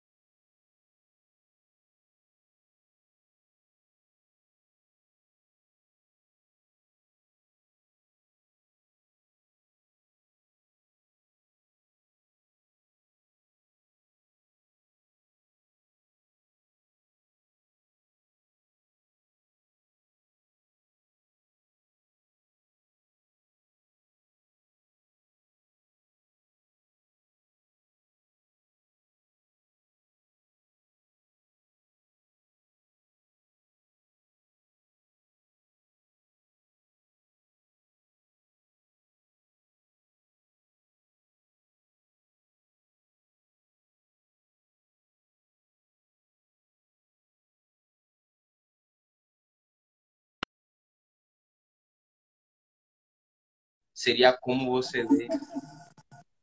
Seria 53.99 54.31
como 54.31 54.71
você 54.71 55.03
lê. 55.03 55.27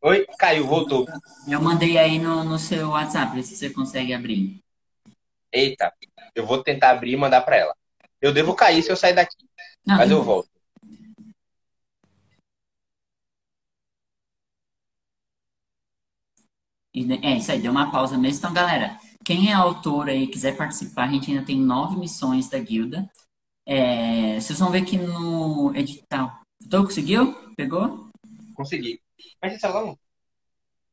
Oi, 0.03 0.27
caiu, 0.39 0.67
voltou. 0.67 1.07
Eu 1.49 1.59
mandei 1.59 1.97
aí 1.97 2.19
no, 2.19 2.45
no 2.45 2.59
seu 2.59 2.91
WhatsApp, 2.91 3.35
vê 3.35 3.43
se 3.43 3.57
você 3.57 3.71
consegue 3.71 4.13
abrir. 4.13 4.61
Eita, 5.51 5.91
eu 6.35 6.47
vou 6.47 6.63
tentar 6.63 6.91
abrir 6.91 7.13
e 7.13 7.17
mandar 7.17 7.41
pra 7.41 7.57
ela. 7.57 7.75
Eu 8.21 8.31
devo 8.31 8.55
cair 8.55 8.83
se 8.83 8.93
eu 8.93 8.97
sair 8.97 9.15
daqui, 9.15 9.49
Não, 9.87 9.97
mas 9.97 10.11
eu 10.11 10.23
volto. 10.23 10.51
É, 17.23 17.39
isso 17.39 17.51
aí, 17.51 17.63
deu 17.63 17.73
uma 17.73 17.91
pausa 17.91 18.19
mesmo. 18.19 18.37
Então, 18.37 18.53
galera, 18.53 19.01
quem 19.25 19.51
é 19.51 19.55
autor 19.55 20.11
aí 20.11 20.25
e 20.25 20.29
quiser 20.29 20.59
participar, 20.59 21.05
a 21.05 21.11
gente 21.11 21.31
ainda 21.31 21.43
tem 21.47 21.59
nove 21.59 21.97
missões 21.97 22.51
da 22.51 22.59
guilda. 22.59 23.11
É, 23.65 24.39
vocês 24.39 24.59
vão 24.59 24.71
ver 24.71 24.85
que 24.85 24.99
no 24.99 25.75
edital. 25.75 26.45
Tô, 26.71 26.85
conseguiu? 26.85 27.35
Pegou? 27.57 28.11
Consegui. 28.55 29.01
Mas 29.43 29.53
esse 29.53 29.61
celular 29.61 29.87
não. 29.87 29.99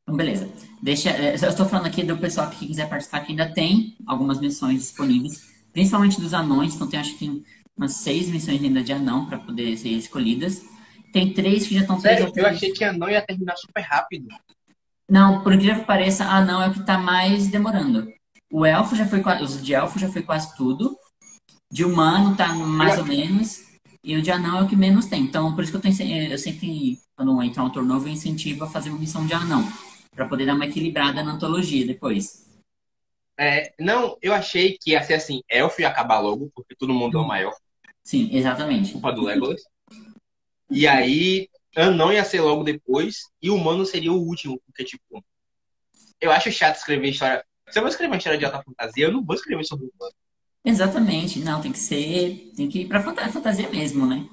Então, 0.04 0.16
beleza. 0.16 0.50
Deixa, 0.82 1.10
é, 1.10 1.34
eu 1.34 1.50
estou 1.50 1.66
falando 1.66 1.88
aqui 1.88 2.04
do 2.04 2.18
pessoal 2.18 2.50
que 2.50 2.68
quiser 2.68 2.90
participar, 2.90 3.22
que 3.22 3.32
ainda 3.32 3.52
tem 3.52 3.96
algumas 4.06 4.40
missões 4.40 4.82
disponíveis, 4.82 5.42
principalmente 5.72 6.20
dos 6.20 6.34
anões. 6.34 6.76
Então, 6.76 6.90
tem 6.90 7.00
acho 7.00 7.14
que 7.14 7.20
tem 7.20 7.44
umas 7.76 7.94
seis 7.94 8.28
missões 8.30 8.62
ainda 8.62 8.84
de 8.84 8.94
anão 8.94 9.26
para 9.26 9.40
poder 9.40 9.78
ser 9.78 9.90
escolhidas. 9.90 10.62
Tem 11.12 11.34
três 11.34 11.68
que 11.68 11.76
já 11.76 11.82
estão 11.82 12.00
Sério, 12.00 12.32
eu 12.36 12.46
achei 12.46 12.72
que 12.72 12.84
a 12.84 12.92
não 12.92 13.10
ia 13.10 13.22
terminar 13.22 13.56
super 13.56 13.82
rápido. 13.82 14.28
Não, 15.10 15.44
por 15.44 15.54
incrível 15.54 15.82
que 15.82 15.88
pareça, 15.88 16.26
anão 16.26 16.62
é 16.62 16.68
o 16.68 16.74
que 16.74 16.80
está 16.80 16.98
mais 16.98 17.48
demorando. 17.48 18.12
O 18.52 18.66
elfo 18.66 18.96
já 18.96 19.06
foi 19.06 19.22
quase, 19.22 19.44
os 19.44 19.64
de 19.64 19.74
elfo 19.74 20.00
já 20.00 20.10
foi 20.10 20.22
quase 20.22 20.56
tudo. 20.56 20.98
De 21.72 21.84
humano 21.84 22.36
tá 22.36 22.54
mais 22.54 22.98
ou 22.98 23.06
menos. 23.06 23.73
E 24.04 24.18
o 24.18 24.22
de 24.22 24.32
anão 24.32 24.60
é 24.60 24.64
o 24.64 24.68
que 24.68 24.76
menos 24.76 25.06
tem. 25.06 25.22
Então, 25.22 25.56
por 25.56 25.64
isso 25.64 25.72
que 25.72 25.78
eu, 25.78 25.82
tenho, 25.82 26.32
eu 26.32 26.38
sempre, 26.38 27.00
quando 27.16 27.42
entra 27.42 27.62
um 27.62 27.66
autor 27.66 27.84
novo, 27.84 28.08
eu 28.08 28.12
incentivo 28.12 28.66
a 28.66 28.70
fazer 28.70 28.90
uma 28.90 29.00
missão 29.00 29.26
de 29.26 29.34
anão. 29.34 29.64
Pra 30.14 30.28
poder 30.28 30.46
dar 30.46 30.56
uma 30.56 30.66
equilibrada 30.66 31.24
na 31.24 31.32
antologia 31.32 31.88
depois. 31.88 32.46
É, 33.38 33.74
não, 33.80 34.18
eu 34.22 34.34
achei 34.34 34.78
que 34.78 34.92
ia 34.92 35.02
ser 35.02 35.16
assim, 35.16 35.42
elfo 35.50 35.82
ia 35.82 35.88
acabar 35.88 36.20
logo, 36.20 36.52
porque 36.54 36.76
todo 36.76 36.94
mundo 36.94 37.18
ama 37.18 37.40
elfo, 37.40 37.60
Sim, 38.04 38.30
exatamente. 38.32 38.92
culpa 38.92 39.12
do 39.12 39.24
Legolas. 39.24 39.64
E 40.70 40.88
aí, 40.88 41.50
anão 41.76 42.12
ia 42.12 42.24
ser 42.24 42.42
logo 42.42 42.64
depois, 42.64 43.30
e 43.42 43.50
humano 43.50 43.86
seria 43.86 44.12
o 44.12 44.22
último, 44.22 44.62
porque, 44.66 44.84
tipo, 44.84 45.24
eu 46.20 46.32
acho 46.32 46.52
chato 46.52 46.76
escrever 46.76 47.10
história. 47.10 47.44
Se 47.70 47.80
eu 47.80 47.84
vou 47.84 47.90
escrever 47.90 48.12
uma 48.12 48.18
história 48.18 48.38
de 48.38 48.46
alta 48.46 48.62
fantasia, 48.62 49.06
eu 49.06 49.12
não 49.12 49.24
vou 49.24 49.36
escrever 49.36 49.64
sobre 49.64 49.86
humano. 49.86 50.14
Exatamente. 50.66 51.40
Não, 51.40 51.62
tem 51.62 51.72
que 51.72 51.80
ser. 51.80 52.52
Tem 52.56 52.70
que 52.70 52.82
ir 52.82 52.88
pra 52.88 53.02
fanta- 53.02 53.28
fantasia 53.30 53.70
mesmo, 53.70 54.06
né? 54.06 54.26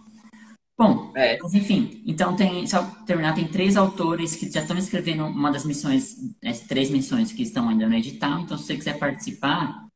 Bom, 0.78 1.12
É. 1.14 1.38
mas 1.42 1.52
enfim, 1.52 2.02
então 2.06 2.34
tem, 2.34 2.66
só 2.66 2.82
terminar, 3.04 3.34
tem 3.34 3.46
três 3.46 3.76
autores 3.76 4.34
que 4.34 4.50
já 4.50 4.62
estão 4.62 4.78
escrevendo 4.78 5.26
uma 5.26 5.52
das 5.52 5.62
missões, 5.66 6.16
as 6.42 6.60
três 6.60 6.88
missões 6.88 7.30
que 7.32 7.42
estão 7.42 7.68
ainda 7.68 7.86
no 7.86 7.94
edital, 7.94 8.40
então 8.40 8.56
se 8.56 8.64
você 8.64 8.76
quiser 8.78 8.98
participar, 8.98 9.86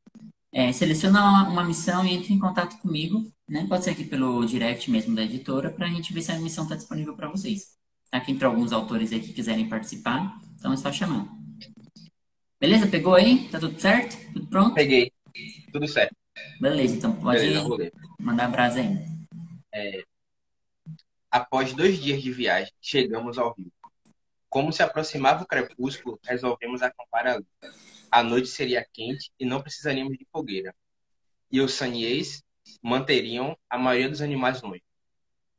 é, 0.53 0.71
seleciona 0.71 1.19
uma, 1.21 1.49
uma 1.49 1.63
missão 1.63 2.05
e 2.05 2.13
entre 2.13 2.33
em 2.33 2.39
contato 2.39 2.77
comigo, 2.81 3.25
né? 3.49 3.65
Pode 3.67 3.83
ser 3.83 3.91
aqui 3.91 4.03
pelo 4.03 4.45
direct 4.45 4.91
mesmo 4.91 5.15
da 5.15 5.23
editora, 5.23 5.71
pra 5.71 5.87
gente 5.87 6.13
ver 6.13 6.21
se 6.21 6.31
a 6.31 6.39
missão 6.39 6.65
está 6.65 6.75
disponível 6.75 7.15
para 7.15 7.29
vocês. 7.29 7.75
Aqui 8.11 8.31
entra 8.31 8.47
alguns 8.47 8.71
autores 8.71 9.11
aí 9.11 9.19
que 9.19 9.33
quiserem 9.33 9.67
participar, 9.67 10.39
então 10.55 10.71
é 10.71 10.77
só 10.77 10.91
chamar. 10.91 11.27
Beleza? 12.61 12.85
Pegou 12.85 13.15
aí? 13.15 13.47
Tá 13.49 13.59
tudo 13.59 13.79
certo? 13.79 14.17
Tudo 14.33 14.47
pronto? 14.47 14.75
Peguei. 14.75 15.11
Tudo 15.73 15.87
certo. 15.87 16.15
Beleza, 16.59 16.95
então 16.95 17.15
pode 17.15 17.39
Beleza, 17.39 17.91
mandar 18.19 18.49
brasa 18.49 18.79
aí. 18.79 20.05
Após 21.29 21.73
dois 21.73 21.99
dias 22.01 22.21
de 22.21 22.31
viagem, 22.31 22.71
chegamos 22.79 23.37
ao 23.37 23.53
rio. 23.53 23.71
Como 24.47 24.71
se 24.71 24.81
aproximava 24.81 25.43
o 25.43 25.47
crepúsculo, 25.47 26.17
resolvemos 26.23 26.81
acampar 26.81 27.27
ali. 27.27 27.45
A 28.09 28.23
noite 28.23 28.47
seria 28.47 28.87
quente 28.93 29.31
e 29.37 29.45
não 29.45 29.61
precisaríamos 29.61 30.17
de 30.17 30.25
fogueira. 30.31 30.73
E 31.51 31.59
os 31.59 31.73
saniês 31.73 32.41
manteriam 32.81 33.57
a 33.69 33.77
maioria 33.77 34.09
dos 34.09 34.21
animais 34.21 34.61
longe. 34.61 34.83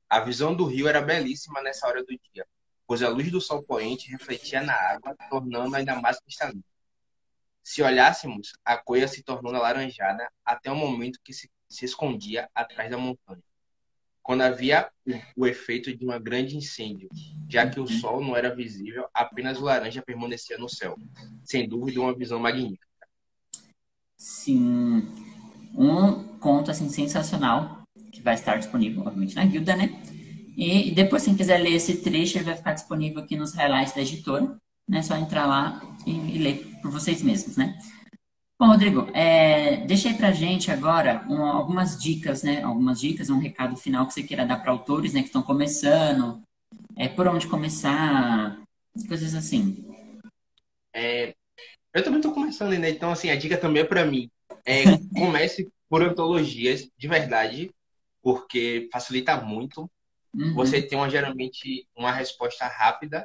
A 0.09 0.21
visão 0.21 0.55
do 0.55 0.65
rio 0.65 0.89
era 0.89 1.03
belíssima 1.03 1.61
nessa 1.61 1.87
hora 1.87 2.03
do 2.03 2.19
dia, 2.33 2.47
pois 2.87 3.03
a 3.03 3.09
luz 3.09 3.31
do 3.31 3.41
sol 3.41 3.63
poente 3.63 4.11
refletia 4.11 4.63
na 4.63 4.73
água, 4.73 5.15
tornando 5.29 5.77
ainda 5.77 6.01
mais 6.01 6.19
cristalina. 6.21 6.63
Se 7.66 7.83
olhássemos, 7.83 8.52
a 8.64 8.76
coisa 8.76 9.09
se 9.09 9.24
tornou 9.24 9.52
alaranjada 9.52 10.31
até 10.44 10.70
o 10.70 10.76
momento 10.76 11.18
que 11.24 11.33
se, 11.33 11.50
se 11.68 11.85
escondia 11.85 12.48
atrás 12.55 12.88
da 12.88 12.96
montanha 12.96 13.42
quando 14.22 14.42
havia 14.42 14.88
o, 15.05 15.42
o 15.42 15.46
efeito 15.48 15.96
de 15.96 16.09
um 16.09 16.20
grande 16.20 16.57
incêndio, 16.57 17.09
já 17.48 17.68
que 17.68 17.81
o 17.81 17.88
sol 17.88 18.20
não 18.20 18.37
era 18.37 18.55
visível, 18.55 19.09
apenas 19.12 19.59
o 19.59 19.64
laranja 19.64 20.00
permanecia 20.00 20.57
no 20.59 20.68
céu. 20.68 20.96
Sem 21.44 21.68
dúvida, 21.68 22.00
uma 22.00 22.16
visão 22.16 22.38
magnífica. 22.38 22.87
Sim, 24.16 25.02
um 25.74 26.38
conto 26.38 26.70
assim 26.70 26.88
sensacional 26.88 27.83
que 28.12 28.20
vai 28.20 28.35
estar 28.35 28.59
disponível, 28.59 29.02
obviamente, 29.02 29.35
na 29.35 29.44
guilda, 29.44 29.74
né? 29.74 29.90
E 30.57 30.92
depois, 30.92 31.24
quem 31.24 31.37
quiser 31.37 31.59
ler 31.59 31.74
esse 31.74 31.96
trecho, 31.96 32.38
ele 32.38 32.44
vai 32.44 32.57
ficar 32.57 32.74
disponível 32.74 33.22
aqui 33.22 33.37
nos 33.37 33.55
highlights 33.55 33.92
da 33.92 34.02
editora, 34.02 34.57
né? 34.88 35.03
Só 35.03 35.16
entrar 35.16 35.46
lá 35.46 35.81
e, 36.07 36.12
e 36.12 36.38
ler 36.38 36.79
por 36.81 36.90
vocês 36.90 37.22
mesmos, 37.22 37.57
né? 37.57 37.79
Bom, 38.59 38.68
Rodrigo, 38.68 39.11
é, 39.12 39.79
deixa 39.87 40.09
aí 40.09 40.14
pra 40.14 40.33
gente 40.33 40.70
agora 40.70 41.27
um- 41.29 41.44
algumas 41.44 41.99
dicas, 41.99 42.42
né? 42.42 42.62
Algumas 42.62 42.99
dicas, 42.99 43.29
um 43.29 43.38
recado 43.38 43.77
final 43.77 44.07
que 44.07 44.14
você 44.14 44.22
queira 44.22 44.46
dar 44.46 44.62
para 44.62 44.70
autores, 44.72 45.12
né, 45.12 45.20
que 45.20 45.27
estão 45.27 45.42
começando, 45.42 46.42
é, 46.96 47.07
por 47.07 47.29
onde 47.29 47.46
começar, 47.46 48.59
coisas 49.07 49.35
assim. 49.35 49.85
É, 50.94 51.35
eu 51.94 52.03
também 52.03 52.20
estou 52.20 52.33
começando 52.33 52.72
ainda, 52.72 52.88
então 52.88 53.11
assim, 53.11 53.29
a 53.29 53.37
dica 53.37 53.59
também 53.59 53.83
é 53.83 53.85
para 53.85 54.07
mim. 54.07 54.31
É, 54.64 54.85
comece 55.14 55.68
por 55.88 56.03
antologias 56.03 56.88
de 56.96 57.09
verdade, 57.09 57.70
porque 58.22 58.88
facilita 58.90 59.37
muito. 59.40 59.90
Uhum. 60.35 60.55
Você 60.55 60.81
tem 60.81 60.96
uma, 60.99 61.11
geralmente 61.11 61.87
uma 61.94 62.12
resposta 62.12 62.66
rápida 62.66 63.25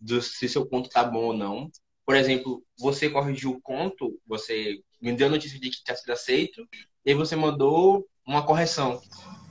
do 0.00 0.22
se 0.22 0.48
seu 0.48 0.66
conto 0.66 0.88
tá 0.88 1.04
bom 1.04 1.24
ou 1.26 1.32
não. 1.36 1.70
Por 2.06 2.16
exemplo, 2.16 2.64
você 2.78 3.08
corrigiu 3.10 3.52
o 3.52 3.60
conto, 3.60 4.18
você 4.26 4.80
me 5.00 5.12
deu 5.12 5.26
a 5.28 5.30
notícia 5.30 5.58
de 5.60 5.70
que 5.70 5.84
tinha 5.84 5.96
sido 5.96 6.10
aceito, 6.10 6.66
e 7.04 7.10
aí 7.10 7.14
você 7.14 7.36
mandou 7.36 8.06
uma 8.26 8.44
correção 8.44 9.00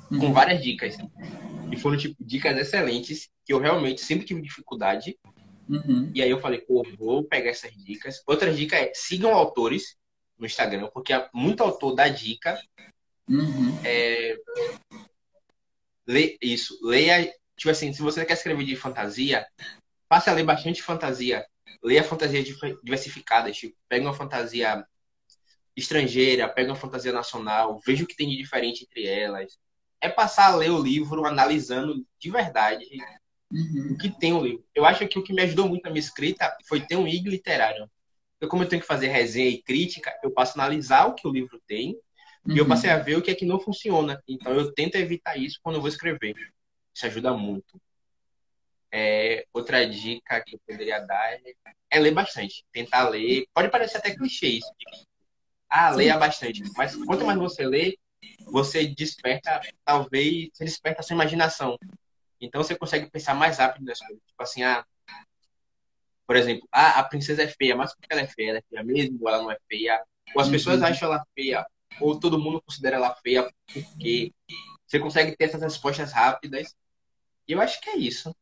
com 0.09 0.15
Uhum. 0.27 0.33
várias 0.33 0.61
dicas. 0.61 0.97
E 1.71 1.77
foram 1.77 1.97
tipo 1.97 2.15
dicas 2.19 2.57
excelentes 2.57 3.29
que 3.45 3.53
eu 3.53 3.59
realmente 3.59 4.01
sempre 4.01 4.25
tive 4.25 4.41
dificuldade. 4.41 5.17
Uhum. 5.69 6.11
E 6.15 6.21
aí 6.21 6.29
eu 6.29 6.39
falei, 6.39 6.61
pô, 6.61 6.83
vou 6.97 7.23
pegar 7.23 7.51
essas 7.51 7.71
dicas. 7.75 8.21
Outra 8.25 8.51
dica 8.53 8.75
é 8.75 8.91
sigam 8.93 9.33
autores 9.33 9.95
no 10.37 10.45
Instagram, 10.45 10.89
porque 10.93 11.13
muito 11.33 11.61
autor 11.61 11.93
dá 11.93 12.07
dica. 12.07 12.59
Uhum. 13.27 13.79
É, 13.85 14.35
lê 16.07 16.37
isso, 16.41 16.77
leia. 16.81 17.31
Tipo 17.55 17.69
assim, 17.69 17.93
se 17.93 18.01
você 18.01 18.25
quer 18.25 18.33
escrever 18.33 18.65
de 18.65 18.75
fantasia, 18.75 19.45
passe 20.09 20.29
a 20.29 20.33
ler 20.33 20.43
bastante 20.43 20.81
fantasia. 20.81 21.45
Leia 21.83 22.03
fantasia 22.03 22.43
diversificada, 22.43 23.51
tipo, 23.51 23.77
pega 23.87 24.05
uma 24.05 24.13
fantasia 24.13 24.83
estrangeira, 25.77 26.49
pega 26.49 26.71
uma 26.71 26.75
fantasia 26.75 27.13
nacional, 27.13 27.79
veja 27.85 28.03
o 28.03 28.07
que 28.07 28.15
tem 28.15 28.27
de 28.27 28.35
diferente 28.35 28.83
entre 28.83 29.05
elas. 29.05 29.57
É 30.01 30.09
passar 30.09 30.47
a 30.47 30.55
ler 30.55 30.71
o 30.71 30.81
livro 30.81 31.25
analisando 31.25 32.05
de 32.19 32.31
verdade 32.31 32.85
uhum. 33.51 33.93
o 33.93 33.97
que 33.97 34.09
tem 34.09 34.33
o 34.33 34.43
livro. 34.43 34.65
Eu 34.73 34.83
acho 34.85 35.07
que 35.07 35.19
o 35.19 35.23
que 35.23 35.31
me 35.31 35.43
ajudou 35.43 35.67
muito 35.67 35.83
na 35.83 35.91
minha 35.91 35.99
escrita 35.99 36.55
foi 36.67 36.81
ter 36.81 36.95
um 36.95 37.07
IG 37.07 37.29
literário. 37.29 37.89
Então, 38.37 38.49
como 38.49 38.63
eu 38.63 38.67
tenho 38.69 38.81
que 38.81 38.87
fazer 38.87 39.07
resenha 39.07 39.49
e 39.49 39.61
crítica, 39.61 40.13
eu 40.23 40.31
passo 40.31 40.59
a 40.59 40.63
analisar 40.63 41.05
o 41.05 41.13
que 41.13 41.27
o 41.27 41.31
livro 41.31 41.61
tem 41.67 41.99
uhum. 42.45 42.55
e 42.55 42.57
eu 42.57 42.63
uhum. 42.63 42.69
passei 42.69 42.89
a 42.89 42.97
ver 42.97 43.17
o 43.17 43.21
que 43.21 43.31
é 43.31 43.35
que 43.35 43.45
não 43.45 43.59
funciona. 43.59 44.21
Então, 44.27 44.53
eu 44.53 44.73
tento 44.73 44.95
evitar 44.95 45.37
isso 45.37 45.59
quando 45.61 45.75
eu 45.75 45.81
vou 45.81 45.89
escrever. 45.89 46.35
Isso 46.95 47.05
ajuda 47.05 47.33
muito. 47.33 47.79
É, 48.91 49.45
outra 49.53 49.87
dica 49.87 50.41
que 50.43 50.55
eu 50.55 50.59
poderia 50.67 50.99
dar 50.99 51.33
é, 51.33 51.41
é, 51.91 51.99
ler 51.99 52.11
bastante. 52.11 52.65
Tentar 52.71 53.09
ler. 53.09 53.45
Pode 53.53 53.69
parecer 53.69 53.97
até 53.97 54.15
clichê 54.15 54.47
isso. 54.47 54.71
Ah, 55.69 55.91
leia 55.91 56.17
bastante. 56.17 56.63
Mas 56.75 56.95
quanto 56.95 57.25
mais 57.25 57.37
você 57.37 57.65
lê, 57.65 57.97
você 58.45 58.87
desperta, 58.87 59.61
talvez, 59.85 60.49
você 60.53 60.65
desperta 60.65 61.01
a 61.01 61.03
sua 61.03 61.13
imaginação. 61.13 61.77
Então 62.41 62.63
você 62.63 62.75
consegue 62.75 63.09
pensar 63.09 63.33
mais 63.35 63.57
rápido 63.57 63.85
nas 63.85 63.99
coisas. 63.99 64.23
Tipo 64.25 64.43
assim, 64.43 64.63
ah, 64.63 64.83
por 66.25 66.35
exemplo, 66.35 66.67
ah, 66.71 66.99
a 66.99 67.03
princesa 67.03 67.43
é 67.43 67.47
feia, 67.47 67.75
mas 67.75 67.93
por 67.93 68.01
que 68.01 68.13
ela 68.13 68.21
é 68.21 68.27
feia? 68.27 68.49
Ela 68.49 68.59
é 68.59 68.63
feia 68.69 68.83
mesmo 68.83 69.27
ela 69.27 69.39
não 69.39 69.51
é 69.51 69.57
feia? 69.67 70.03
Ou 70.35 70.41
as 70.41 70.47
uhum. 70.47 70.53
pessoas 70.53 70.81
acham 70.81 71.11
ela 71.11 71.25
feia, 71.35 71.65
ou 71.99 72.19
todo 72.19 72.39
mundo 72.39 72.61
considera 72.61 72.97
ela 72.97 73.15
feia 73.15 73.49
porque 73.73 74.31
você 74.85 74.99
consegue 74.99 75.35
ter 75.35 75.45
essas 75.45 75.61
respostas 75.61 76.11
rápidas. 76.11 76.75
E 77.47 77.53
eu 77.53 77.61
acho 77.61 77.81
que 77.81 77.89
é 77.89 77.97
isso. 77.97 78.35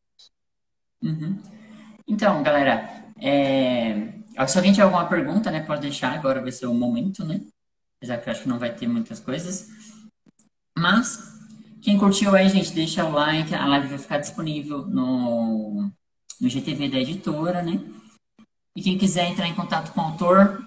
Uhum. 1.02 1.40
Então, 2.06 2.42
galera, 2.42 3.12
é... 3.20 4.12
se 4.46 4.56
alguém 4.56 4.72
tiver 4.72 4.84
alguma 4.84 5.08
pergunta, 5.08 5.50
né, 5.50 5.60
pode 5.60 5.82
deixar, 5.82 6.12
agora 6.12 6.40
vai 6.40 6.52
ser 6.52 6.66
o 6.66 6.74
momento, 6.74 7.24
né? 7.24 7.40
Apesar 7.96 8.18
que 8.18 8.28
eu 8.28 8.32
acho 8.32 8.42
que 8.42 8.48
não 8.48 8.58
vai 8.58 8.74
ter 8.74 8.86
muitas 8.86 9.20
coisas. 9.20 9.68
Mas, 10.76 11.18
quem 11.82 11.98
curtiu 11.98 12.34
aí, 12.34 12.48
gente, 12.48 12.72
deixa 12.72 13.04
o 13.04 13.12
like, 13.12 13.54
a 13.54 13.66
live 13.66 13.88
vai 13.88 13.98
ficar 13.98 14.18
disponível 14.18 14.86
no 14.86 15.90
no 16.40 16.48
GTV 16.48 16.88
da 16.88 16.98
editora, 16.98 17.62
né? 17.62 17.80
E 18.76 18.82
quem 18.82 18.96
quiser 18.96 19.26
entrar 19.26 19.48
em 19.48 19.54
contato 19.54 19.92
com 19.92 20.00
o 20.00 20.04
autor, 20.04 20.64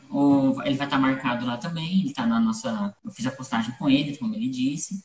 ele 0.65 0.75
vai 0.75 0.85
estar 0.85 0.99
marcado 0.99 1.45
lá 1.45 1.57
também. 1.57 2.01
Ele 2.01 2.09
está 2.09 2.25
na 2.25 2.39
nossa. 2.39 2.93
Eu 3.03 3.11
fiz 3.11 3.25
a 3.25 3.31
postagem 3.31 3.73
com 3.77 3.89
ele, 3.89 4.17
como 4.17 4.35
ele 4.35 4.49
disse. 4.49 5.01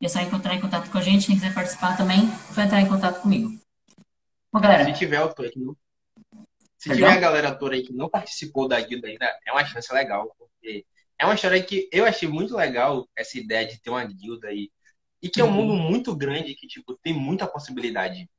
E 0.00 0.06
é 0.06 0.08
só 0.08 0.20
encontrar 0.20 0.54
em 0.54 0.60
contato 0.60 0.88
com 0.88 0.98
a 0.98 1.02
gente. 1.02 1.26
Quem 1.26 1.34
quiser 1.34 1.52
participar 1.52 1.96
também, 1.96 2.30
vai 2.52 2.66
entrar 2.66 2.80
em 2.80 2.86
contato 2.86 3.20
comigo. 3.22 3.58
Bom, 4.54 4.60
galera. 4.60 4.84
Se 4.84 4.92
tiver 4.92 5.16
autor 5.16 5.50
se 6.78 6.90
tiver 6.90 7.10
a 7.10 7.16
galera 7.16 7.48
autora 7.48 7.74
aí 7.74 7.82
que 7.82 7.92
não 7.92 8.08
participou 8.08 8.68
da 8.68 8.80
guilda 8.80 9.08
ainda, 9.08 9.26
é 9.44 9.50
uma 9.50 9.64
chance 9.64 9.92
legal. 9.92 10.32
Porque 10.38 10.84
é 11.18 11.24
uma 11.24 11.34
história 11.34 11.60
que 11.60 11.88
eu 11.90 12.04
achei 12.04 12.28
muito 12.28 12.54
legal 12.54 13.08
essa 13.16 13.36
ideia 13.36 13.66
de 13.66 13.80
ter 13.80 13.90
uma 13.90 14.04
guilda 14.04 14.46
aí. 14.46 14.70
E 15.20 15.28
que 15.28 15.40
é 15.40 15.44
um 15.44 15.48
uhum. 15.48 15.54
mundo 15.54 15.74
muito 15.74 16.14
grande 16.14 16.54
que, 16.54 16.68
tipo, 16.68 16.96
tem 17.02 17.12
muita 17.12 17.48
possibilidade. 17.48 18.30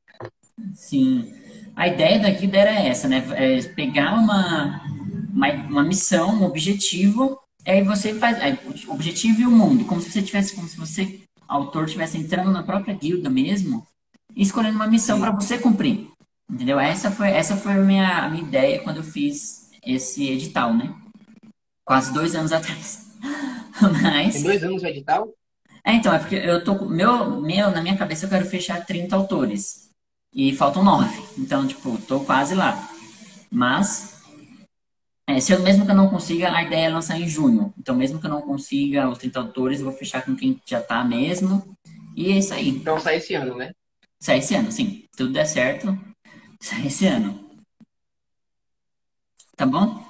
Sim. 0.73 1.34
A 1.75 1.89
ideia 1.89 2.17
da 2.17 2.30
guilda 2.30 2.60
era 2.60 2.71
essa, 2.71 3.10
né? 3.10 3.21
É 3.36 3.62
pegar 3.73 4.13
uma, 4.13 4.86
uma, 5.34 5.51
uma 5.51 5.84
missão, 5.84 6.30
um 6.30 6.45
objetivo, 6.45 7.38
aí 7.67 7.84
você 7.84 8.13
faz 8.13 8.39
aí, 8.39 8.58
o 8.88 8.93
objetivo 8.93 9.41
e 9.41 9.47
o 9.47 9.51
mundo, 9.51 9.84
como 9.84 9.99
se 9.99 10.10
você 10.12 10.21
tivesse, 10.21 10.56
como 10.56 10.67
se 10.67 10.78
você, 10.78 11.19
autor, 11.45 11.86
estivesse 11.86 12.17
entrando 12.17 12.51
na 12.51 12.63
própria 12.63 12.93
guilda 12.93 13.30
mesmo 13.30 13.86
e 13.89 13.94
escolhendo 14.36 14.76
uma 14.76 14.88
missão 14.88 15.19
para 15.19 15.32
você 15.32 15.58
cumprir. 15.58 16.08
Entendeu? 16.50 16.80
Essa 16.80 17.10
foi, 17.10 17.30
essa 17.30 17.56
foi 17.56 17.74
a 17.74 17.78
minha, 17.78 18.26
a 18.26 18.30
minha 18.30 18.43
ideia 18.43 18.80
quando 18.80 18.98
eu 18.98 19.04
fiz 19.04 19.71
esse 19.86 20.30
edital, 20.30 20.74
né? 20.74 20.93
Quase 21.84 22.13
dois 22.13 22.36
anos 22.36 22.52
atrás. 22.54 23.15
Mas... 24.02 24.34
Tem 24.34 24.43
dois 24.43 24.63
anos 24.63 24.84
o 24.84 24.88
edital? 24.88 25.34
É, 25.84 25.93
então, 25.93 26.13
é 26.13 26.17
porque 26.17 26.36
eu 26.36 26.63
tô. 26.63 26.86
Meu, 26.86 27.39
meu, 27.41 27.69
na 27.69 27.82
minha 27.82 27.95
cabeça 27.95 28.26
eu 28.26 28.30
quero 28.30 28.45
fechar 28.45 28.84
30 28.84 29.15
autores. 29.15 29.86
E 30.34 30.54
faltam 30.54 30.84
nove. 30.84 31.15
Então, 31.38 31.65
tipo, 31.65 31.98
tô 32.00 32.19
quase 32.21 32.56
lá. 32.56 32.89
Mas, 33.50 34.21
é, 35.28 35.39
se 35.39 35.54
eu 35.54 35.62
mesmo 35.62 35.86
que 35.86 35.91
eu 35.91 35.95
não 35.95 36.10
consiga, 36.10 36.52
a 36.52 36.63
ideia 36.63 36.88
é 36.88 36.89
lançar 36.89 37.19
em 37.19 37.28
junho. 37.28 37.74
Então, 37.78 37.95
mesmo 37.95 38.19
que 38.19 38.26
eu 38.26 38.32
não 38.32 38.41
consiga 38.41 39.08
os 39.08 39.17
30 39.17 39.39
autores, 39.39 39.80
eu 39.80 39.86
vou 39.86 39.93
fechar 39.93 40.26
com 40.26 40.36
quem 40.36 40.60
já 40.65 40.82
tá 40.82 41.04
mesmo. 41.04 41.78
E 42.15 42.32
é 42.32 42.38
isso 42.38 42.54
aí. 42.54 42.69
Então, 42.69 43.00
sai 43.00 43.17
esse 43.17 43.34
ano, 43.36 43.56
né? 43.56 43.71
Sai 44.25 44.39
esse 44.39 44.55
ano, 44.55 44.71
sim. 44.71 45.07
Tudo 45.15 45.31
der 45.31 45.45
certo, 45.45 45.95
sai 46.59 46.88
esse 46.88 47.05
ano. 47.05 47.47
Tá 49.55 49.67
bom? 49.67 50.03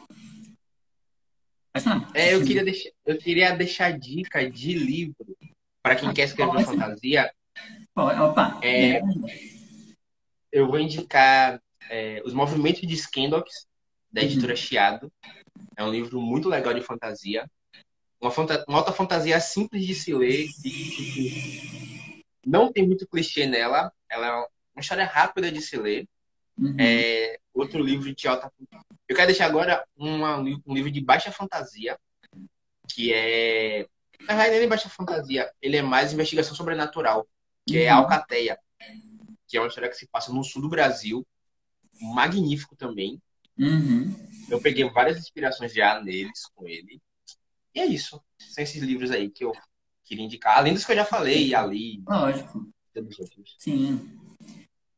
É, 2.14 2.34
eu 2.34 2.42
queria 2.46 2.64
deixar, 2.64 2.90
eu 3.06 3.18
queria 3.18 3.52
deixar 3.52 4.00
dica 4.00 4.50
de 4.50 4.74
livro 4.74 5.38
para 5.84 5.98
quem 5.98 6.08
ah, 6.08 6.14
quer 6.14 6.24
escrever 6.24 6.64
fantasia. 6.64 7.30
Opa, 7.94 8.58
é, 8.64 9.02
eu 10.50 10.66
vou 10.68 10.80
indicar 10.80 11.62
é, 11.90 12.22
Os 12.24 12.34
Movimentos 12.34 12.88
de 12.88 12.94
Skendox, 12.94 13.68
da 14.10 14.22
uhum. 14.22 14.28
editora 14.28 14.54
uhum. 14.54 14.58
Chiado. 14.58 15.12
É 15.76 15.84
um 15.84 15.92
livro 15.92 16.22
muito 16.22 16.48
legal 16.48 16.74
de 16.74 16.80
fantasia. 16.80 17.46
Uma, 18.22 18.32
fanta 18.32 18.64
uma 18.66 18.78
alta 18.78 18.94
fantasia 18.94 19.38
simples 19.42 19.86
de 19.86 19.94
se 19.94 20.14
ler. 20.14 20.48
E, 20.64 22.24
não 22.46 22.72
tem 22.72 22.88
muito 22.88 23.06
clichê 23.06 23.46
nela. 23.46 23.92
Ela 24.10 24.28
é 24.28 24.32
uma 24.32 24.82
história 24.82 25.06
rápida 25.06 25.52
de 25.52 25.62
se 25.62 25.78
ler. 25.78 26.08
Uhum. 26.58 26.76
É, 26.80 27.38
outro 27.54 27.84
livro 27.84 28.14
de 28.16 28.28
alta 28.30 28.50
Eu 29.10 29.16
quero 29.16 29.28
deixar 29.28 29.46
agora 29.46 29.86
uma, 29.96 30.38
um 30.38 30.74
livro 30.74 30.90
de 30.90 31.02
baixa 31.02 31.32
fantasia, 31.32 31.98
que 32.88 33.14
é. 33.14 33.88
Na 34.22 34.34
realidade, 34.34 34.60
nem 34.60 34.70
baixa 34.70 34.90
fantasia, 34.90 35.52
ele 35.62 35.78
é 35.78 35.82
mais 35.82 36.14
investigação 36.14 36.56
sobrenatural, 36.56 37.28
que 37.68 37.78
é 37.78 37.82
uhum. 37.82 37.88
é 37.88 37.90
Alcateia 37.90 38.58
que 39.48 39.58
é 39.58 39.62
uma 39.62 39.68
história 39.68 39.90
que 39.90 39.96
se 39.96 40.08
passa 40.08 40.34
no 40.34 40.44
sul 40.44 40.62
do 40.62 40.70
Brasil, 40.70 41.26
magnífico 42.14 42.76
também. 42.76 43.22
Uhum. 43.58 44.14
Eu 44.50 44.60
peguei 44.62 44.90
várias 44.90 45.18
inspirações 45.18 45.74
já 45.74 46.02
neles, 46.02 46.46
com 46.54 46.68
ele. 46.68 47.02
E 47.74 47.80
é 47.80 47.86
isso. 47.86 48.22
São 48.38 48.64
esses 48.64 48.82
livros 48.82 49.12
aí 49.12 49.30
que 49.30 49.44
eu 49.46 49.54
queria 50.04 50.26
indicar. 50.26 50.58
Além 50.58 50.74
dos 50.74 50.86
que 50.86 50.92
eu 50.92 50.96
já 50.96 51.06
falei, 51.06 51.54
ali. 51.54 52.04
Lógico. 52.08 52.68
Sim. 53.58 54.20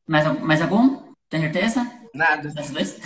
Mais, 0.06 0.40
mais 0.40 0.62
algum? 0.62 1.12
Tem 1.28 1.40
certeza? 1.40 1.90
Nada. 2.14 2.48
Esses 2.48 2.70
dois? 2.70 2.98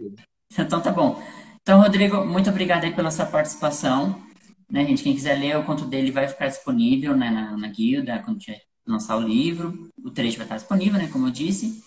então 0.58 0.80
tá 0.80 0.90
bom. 0.90 1.22
Então, 1.62 1.80
Rodrigo, 1.80 2.24
muito 2.24 2.50
obrigado 2.50 2.84
aí 2.84 2.94
pela 2.94 3.10
sua 3.10 3.26
participação. 3.26 4.26
Né, 4.70 4.84
gente, 4.84 5.02
quem 5.02 5.14
quiser 5.14 5.38
ler 5.38 5.56
o 5.56 5.64
conto 5.64 5.84
dele 5.84 6.10
vai 6.10 6.28
ficar 6.28 6.48
disponível 6.48 7.16
né, 7.16 7.30
na, 7.30 7.56
na 7.56 7.68
guilda, 7.68 8.22
quando 8.22 8.38
tiver 8.38 8.62
lançar 8.86 9.16
o 9.16 9.20
livro. 9.20 9.90
O 10.02 10.10
trecho 10.10 10.36
vai 10.38 10.46
estar 10.46 10.56
disponível, 10.56 10.98
né? 10.98 11.08
Como 11.12 11.26
eu 11.26 11.30
disse. 11.30 11.84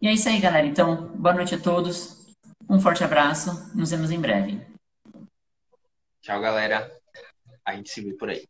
E 0.00 0.08
é 0.08 0.12
isso 0.12 0.28
aí, 0.28 0.40
galera. 0.40 0.66
Então, 0.66 1.08
boa 1.16 1.34
noite 1.34 1.54
a 1.54 1.60
todos. 1.60 2.26
Um 2.68 2.80
forte 2.80 3.04
abraço. 3.04 3.70
Nos 3.74 3.90
vemos 3.90 4.10
em 4.10 4.20
breve. 4.20 4.60
Tchau, 6.20 6.40
galera. 6.40 6.90
A 7.64 7.74
gente 7.76 7.90
se 7.90 8.00
vê 8.00 8.14
por 8.14 8.30
aí. 8.30 8.46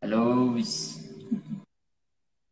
Falou. 0.00 0.56